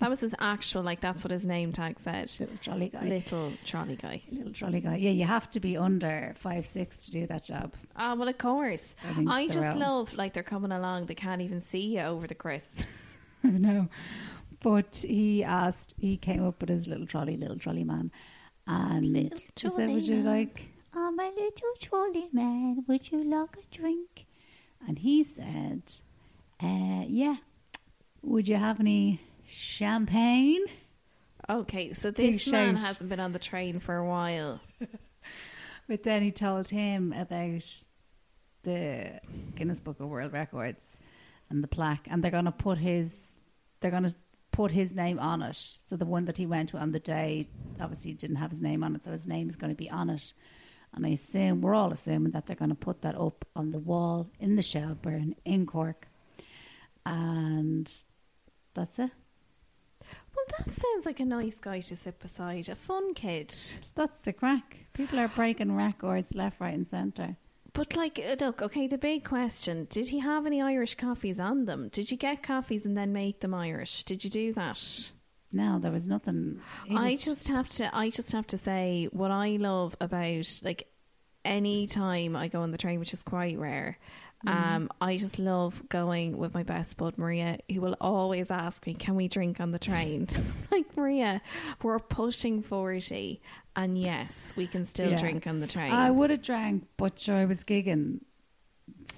[0.00, 2.30] That was his actual, like, that's what his name tag said.
[2.38, 3.02] little trolley guy.
[3.02, 4.22] Little trolley guy.
[4.30, 4.96] Little trolley guy.
[4.96, 7.74] Yeah, you have to be under five six to do that job.
[7.96, 8.94] Ah, well, of course.
[9.28, 9.78] I I just their own.
[9.80, 13.12] love, like, they're coming along, they can't even see you over the crisps.
[13.44, 13.88] I know.
[14.60, 18.10] But he asked, he came up with his little trolley, little trolley man.
[18.66, 23.74] And he said, Would you like, oh, my little trolley man, would you like a
[23.76, 24.26] drink?
[24.86, 25.82] And he said,
[26.62, 27.36] uh, Yeah.
[28.22, 30.64] Would you have any champagne?
[31.50, 32.86] Okay, so Big this man shout.
[32.86, 34.60] hasn't been on the train for a while.
[35.88, 37.64] But then he told him about
[38.62, 39.20] the
[39.56, 41.00] Guinness Book of World Records
[41.48, 43.32] and the plaque, and they're going to put his,
[43.80, 44.14] they're going to
[44.52, 45.56] put his name on it.
[45.86, 47.48] So the one that he went to on the day,
[47.80, 50.10] obviously didn't have his name on it, so his name is going to be on
[50.10, 50.34] it.
[50.92, 53.78] And I assume we're all assuming that they're going to put that up on the
[53.78, 56.06] wall in the Shelburne in Cork,
[57.06, 57.90] and
[58.74, 59.10] that's it.
[60.38, 62.68] Well, that sounds like a nice guy to sit beside.
[62.68, 63.54] A fun kid.
[63.94, 64.76] That's the crack.
[64.92, 67.36] People are breaking records left, right, and centre.
[67.72, 71.64] But, like, uh, look, okay, the big question did he have any Irish coffees on
[71.64, 71.88] them?
[71.88, 74.04] Did you get coffees and then make them Irish?
[74.04, 75.10] Did you do that?
[75.52, 76.60] No, there was nothing.
[76.86, 80.88] he I just have to I just have to say what I love about like
[81.44, 83.98] any time I go on the train, which is quite rare.
[84.46, 88.94] Um, I just love going with my best bud Maria, who will always ask me,
[88.94, 90.28] "Can we drink on the train?"
[90.70, 91.42] like Maria,
[91.82, 93.40] we're pushing forty,
[93.74, 95.20] and yes, we can still Yeah.
[95.20, 95.92] drink on the train.
[95.92, 98.20] I would have drank, but sure, I was gigging.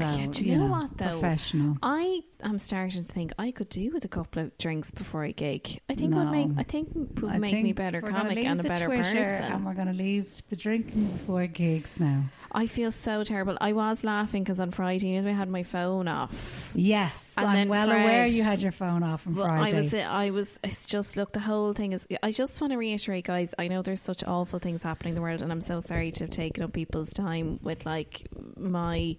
[0.00, 1.20] So, Yeah, do you know know, what, though?
[1.20, 1.76] Professional.
[1.82, 5.32] I am starting to think I could do with a couple of drinks before I
[5.32, 5.80] gig.
[5.88, 8.60] I think it would make I think it would I make me better comic and
[8.60, 9.44] a better Twitter person.
[9.44, 12.24] And we're going to leave the drinking before gigs now.
[12.52, 13.56] I feel so terrible.
[13.60, 16.70] I was laughing because on Friday I had my phone off.
[16.74, 19.76] Yes, And I'm then well Fred- aware you had your phone off on Well, Friday.
[19.76, 20.58] I was, I was.
[20.64, 21.30] It's just look.
[21.32, 22.08] The whole thing is.
[22.24, 23.54] I just want to reiterate, guys.
[23.58, 26.24] I know there's such awful things happening in the world, and I'm so sorry to
[26.24, 28.26] have taken up people's time with like
[28.56, 29.16] my,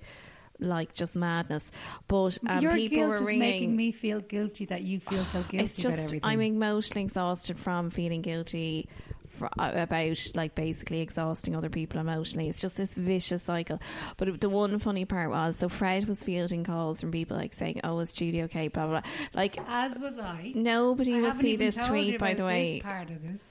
[0.62, 1.72] like just madness.
[2.08, 5.42] But um, Your people guilt were is making me feel guilty that you feel so
[5.50, 6.30] guilty it's just about everything.
[6.30, 8.88] I'm emotionally exhausted from feeling guilty
[9.30, 12.48] fr about like basically exhausting other people emotionally.
[12.50, 13.80] It's just this vicious cycle.
[14.18, 17.54] But it- the one funny part was so Fred was fielding calls from people like
[17.54, 19.02] saying, "Oh, is Judy okay?" Blah blah.
[19.02, 19.10] blah.
[19.34, 20.52] Like As was I.
[20.56, 22.20] nobody I will see this tweet.
[22.20, 23.42] By the way, part of this.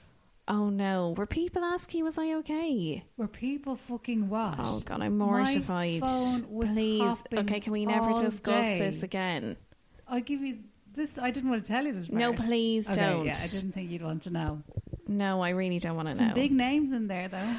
[0.51, 4.55] Oh no, were people asking, "Was I okay?" Were people fucking what?
[4.59, 6.01] Oh god, I'm My mortified.
[6.05, 8.77] phone was Please, okay, can we never discuss day.
[8.79, 9.55] this again?
[10.07, 10.59] I'll give you
[10.93, 11.17] this.
[11.17, 12.09] I didn't want to tell you this.
[12.09, 13.25] No, please Okay, don't.
[13.25, 14.61] Yeah, I didn't think you'd want to know.
[15.07, 16.33] No, I really don't want to Some know.
[16.35, 17.53] big names in there, though.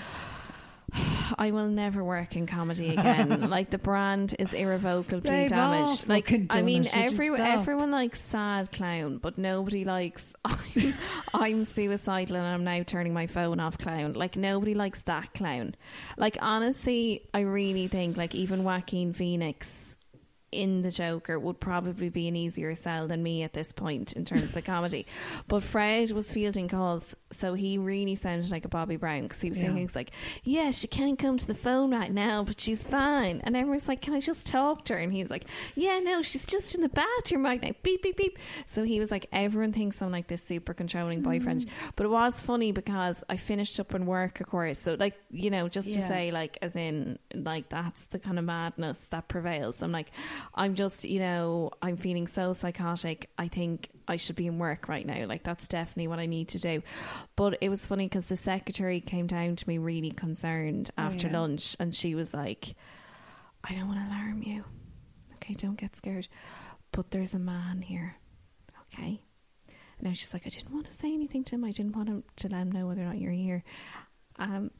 [1.38, 3.48] I will never work in comedy again.
[3.50, 6.08] like the brand is irrevocably all damaged.
[6.08, 6.96] Like fucking I mean, it.
[6.96, 10.94] Every, everyone likes sad clown, but nobody likes I'm,
[11.32, 14.12] I'm suicidal and I'm now turning my phone off clown.
[14.14, 15.74] Like nobody likes that clown.
[16.16, 19.91] Like honestly, I really think like even Joaquin Phoenix
[20.52, 24.24] in the Joker would probably be an easier sell than me at this point in
[24.24, 25.06] terms of the comedy.
[25.48, 29.48] But Fred was fielding calls, so he really sounded like a Bobby Brown because he
[29.48, 29.76] was saying Yeah.
[29.78, 30.10] things like,
[30.44, 34.00] "Yeah, she can't come to the phone right now, but she's fine." And everyone's like,
[34.02, 35.44] "Can I just talk to her?" And he's like,
[35.74, 38.38] "Yeah, no, she's just in the bathroom right now." Beep beep beep.
[38.66, 41.70] So he was like, "Everyone thinks I'm like this super controlling boyfriend," mm.
[41.96, 44.78] but it was funny because I finished up in work, of course.
[44.78, 48.44] So like, you know, just to say like, as in like that's the kind of
[48.44, 49.82] madness that prevails.
[49.82, 50.10] I'm like,
[50.54, 53.30] I'm just, you know, I'm feeling so psychotic.
[53.38, 55.26] I think I should be in work right now.
[55.26, 56.82] Like that's definitely what I need to do.
[57.36, 61.40] But it was funny because the secretary came down to me really concerned after yeah.
[61.40, 62.74] lunch, and she was like,
[63.64, 64.64] "I don't want to alarm you.
[65.34, 66.28] Okay, don't get scared.
[66.92, 68.16] But there's a man here.
[68.94, 69.22] Okay."
[70.02, 71.64] And I was just like, I didn't want to say anything to him.
[71.64, 73.62] I didn't want him to let him know whether or not you're here.
[74.36, 74.72] Um,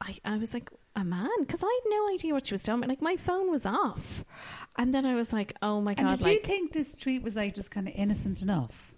[0.00, 1.28] I, I was like, a man?
[1.40, 2.80] Because I had no idea what she was doing.
[2.82, 4.24] Like, my phone was off.
[4.76, 6.18] And then I was like, oh my And God.
[6.18, 8.94] did like, you think this tweet was like just kind of innocent enough?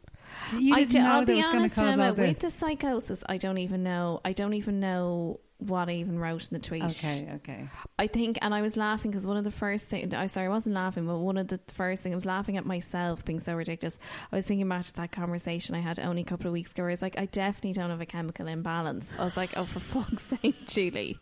[0.57, 3.59] You I know I'll be was going to honest, Emma, with the psychosis, I don't
[3.59, 4.21] even know.
[4.25, 6.85] I don't even know what I even wrote in the tweet.
[6.85, 7.69] Okay, okay.
[7.99, 10.51] I think, and I was laughing because one of the first things, I sorry, I
[10.51, 13.55] wasn't laughing, but one of the first things, I was laughing at myself being so
[13.55, 13.99] ridiculous.
[14.31, 16.83] I was thinking back to that conversation I had only a couple of weeks ago
[16.83, 19.17] where I was like, I definitely don't have a chemical imbalance.
[19.19, 21.19] I was like, oh, for fuck's sake, Julie.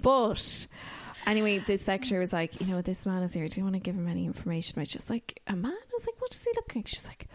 [0.00, 0.66] But
[1.26, 3.46] anyway, the secretary was like, you know, this man is here.
[3.48, 4.78] Do you want to give him any information?
[4.78, 5.72] I was just like, a man?
[5.72, 6.86] I was like, what does he look like?
[6.86, 7.26] She's like,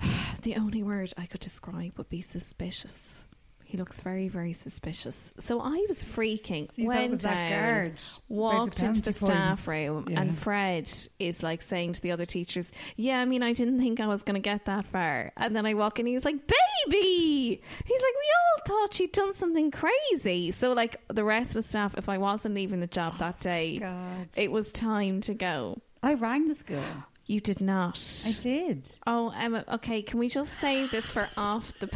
[0.42, 3.24] the only word I could describe would be suspicious.
[3.70, 5.32] He looks very, very suspicious.
[5.38, 6.66] So I was freaking.
[6.66, 10.06] So you thought it went was that down, by the walked into the staff room,
[10.10, 10.20] Yeah.
[10.20, 10.90] and Fred
[11.20, 14.24] is like saying to the other teachers, "Yeah, I mean, I didn't think I was
[14.24, 18.14] going to get that far." And then I walk in, he's like, "Baby!" He's like,
[18.16, 22.08] "We all thought she'd done something crazy." So like the rest of the staff, if
[22.08, 24.28] I wasn't leaving the job that day, God.
[24.36, 25.80] it was time to go.
[26.02, 26.82] I rang the school.
[27.26, 28.02] You did not.
[28.26, 28.88] I did.
[29.06, 29.64] Oh, Emma.
[29.74, 31.88] Okay, can we just save this for off the?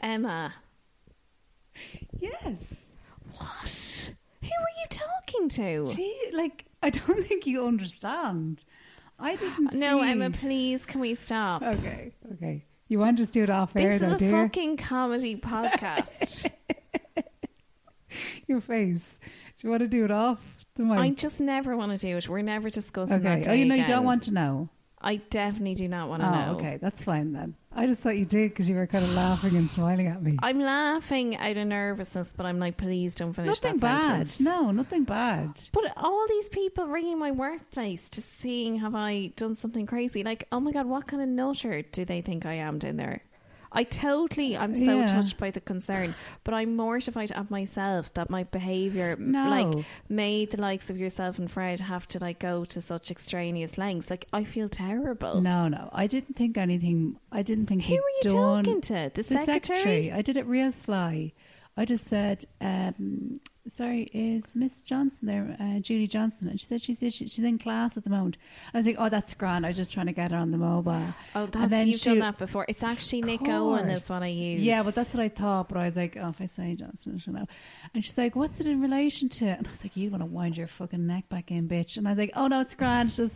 [0.00, 0.54] Emma,
[2.20, 2.90] Yes.
[3.36, 4.12] what?
[4.42, 5.94] Who were you talking to?
[5.94, 8.64] Gee, like, I don't think you understand.
[9.18, 11.62] I didn't No, see- Emma, please, can we stop?
[11.62, 12.64] Okay, okay.
[12.88, 14.30] You want to just do it off air, This is a dear?
[14.32, 16.50] fucking comedy podcast.
[18.46, 19.18] Your face.
[19.58, 20.98] Do you want to do it off the mic?
[20.98, 22.28] I just never want to do it.
[22.28, 23.40] We're never discussing okay.
[23.40, 23.48] that.
[23.48, 24.68] Oh, you know, you don't want to know.
[25.00, 26.50] I definitely do not want to Oh, know.
[26.58, 26.78] okay.
[26.80, 27.54] That's fine then.
[27.72, 30.36] I just thought you did because you were kind of laughing and smiling at me.
[30.42, 34.02] I'm laughing out of nervousness, but I'm like, please don't finish nothing that bad.
[34.04, 34.40] sentence.
[34.40, 35.60] No, nothing bad.
[35.72, 40.24] But all these people ringing my workplace to seeing have I done something crazy?
[40.24, 43.22] Like, oh my god, what kind of nutter do they think I am down there?
[43.70, 45.06] I totally, I'm so Yeah.
[45.06, 49.48] touched by the concern, but I'm mortified at myself that my behaviour, No.
[49.48, 53.76] like, made the likes of yourself and Fred have to like go to such extraneous
[53.76, 54.08] lengths.
[54.10, 55.40] Like, I feel terrible.
[55.42, 55.90] No, no.
[55.92, 57.18] I didn't think anything.
[57.30, 59.10] I didn't think Who were you done- talking to?
[59.14, 60.10] The, The secretary?
[60.12, 61.32] I did it real sly.
[61.78, 66.82] I just said, um, "Sorry, is Miss Johnson there, uh, Julie Johnson?" And she said
[66.82, 68.36] she's she's in class at the moment.
[68.74, 69.64] I was like, "Oh, that's grand.
[69.64, 71.02] I was just trying to get her on the mobile."
[71.36, 72.66] Oh, And that's then you've she- done that before.
[72.68, 74.62] It's actually Nick Owen is what I use.
[74.62, 75.68] Yeah, but that's what I thought.
[75.68, 77.46] But I was like, oh, if I say Johnson, she'll know.
[77.94, 79.46] And she's like, what's it in relation to?
[79.46, 81.96] And I was like, you want to wind your fucking neck back in, bitch.
[81.96, 83.10] And I was like, oh no, it's grand.
[83.10, 83.34] She says,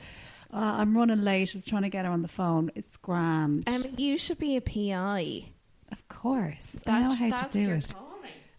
[0.52, 1.50] uh, I'm running late.
[1.50, 2.70] I was trying to get her on the phone.
[2.74, 3.68] It's grand.
[3.68, 5.44] Um, you should be a PI.
[5.92, 7.94] of course, I know how that's to do it.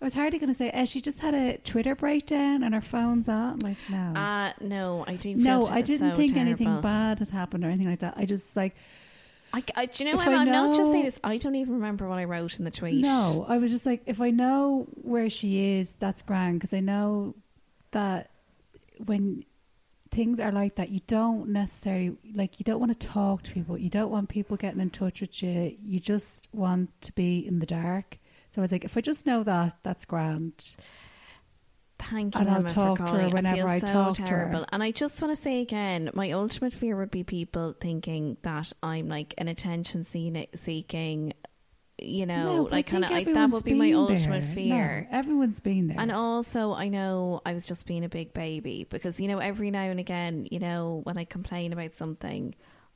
[0.03, 2.81] I was hardly going to say, uh, she just had a Twitter breakdown and her
[2.81, 3.59] phone's on.
[3.59, 4.19] Like, no.
[4.19, 5.33] Uh, no, I do.
[5.33, 8.15] no, I didn't so think anything bad had happened or anything like that.
[8.17, 8.75] I just like,
[9.53, 10.19] I, I, do you know?
[10.19, 11.21] I I'm not just saying this.
[11.23, 13.01] I don't even remember what I wrote in the tweet.
[13.01, 16.81] No, I was just like, if I know where she is, that's grand because I
[16.81, 17.35] know
[17.91, 18.29] that
[19.05, 19.45] when
[20.11, 23.77] things are like that, you don't necessarily like you don't want to talk to people.
[23.77, 25.77] You don't want people getting in touch with you.
[25.81, 28.17] You just want to be in the dark.
[28.53, 30.75] So I was like, if I just know that, that's grand.
[31.99, 34.65] Thank you, And I'll talk for to her whenever I I so talk to her.
[34.71, 38.73] And I just want to say again, my ultimate fear would be people thinking that
[38.83, 41.33] I'm like an attention seeking.
[41.99, 44.53] You know, No, like kind of like that would be my ultimate there.
[44.55, 45.07] fear.
[45.11, 45.99] No, everyone's been there.
[45.99, 49.71] And also, I know I was just being a big baby because, you know, every
[49.71, 52.55] now and again, you know, when I complain about something,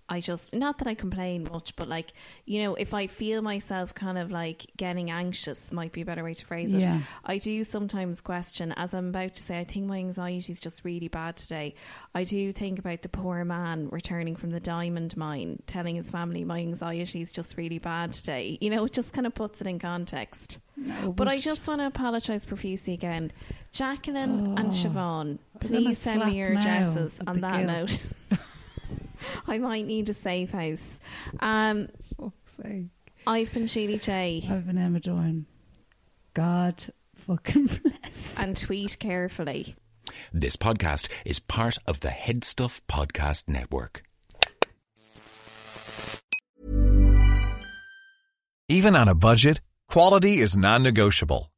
[0.09, 2.13] I just not that I complain much, but like
[2.45, 6.23] you know, if I feel myself kind of like getting anxious, might be a better
[6.23, 6.81] way to phrase it.
[6.81, 7.01] Yeah.
[7.25, 10.85] I do sometimes question, as I'm about to say, I think my anxiety is just
[10.85, 11.75] really bad today.
[12.15, 16.45] I do think about the poor man returning from the diamond mine, telling his family
[16.45, 18.57] my anxiety is just really bad today.
[18.61, 20.59] You know, it just kind of puts it in context.
[21.15, 23.31] but I just want to apologise profusely again.
[23.71, 27.99] Jacqueline and Siobhan, please send me your now addresses on that guilt.
[28.31, 28.39] note.
[29.47, 30.99] I might need a safe house.
[31.39, 31.87] Um,
[32.17, 32.85] Fuck's sake.
[33.25, 35.45] I've been Julie Jay I've been Emma Doran.
[36.33, 36.85] God
[37.15, 38.35] fucking bless.
[38.37, 39.75] and tweet carefully.
[40.31, 44.03] This podcast is part of the HeadStuff Podcast Network.
[48.69, 51.51] Even on a budget, quality is non-negotiable.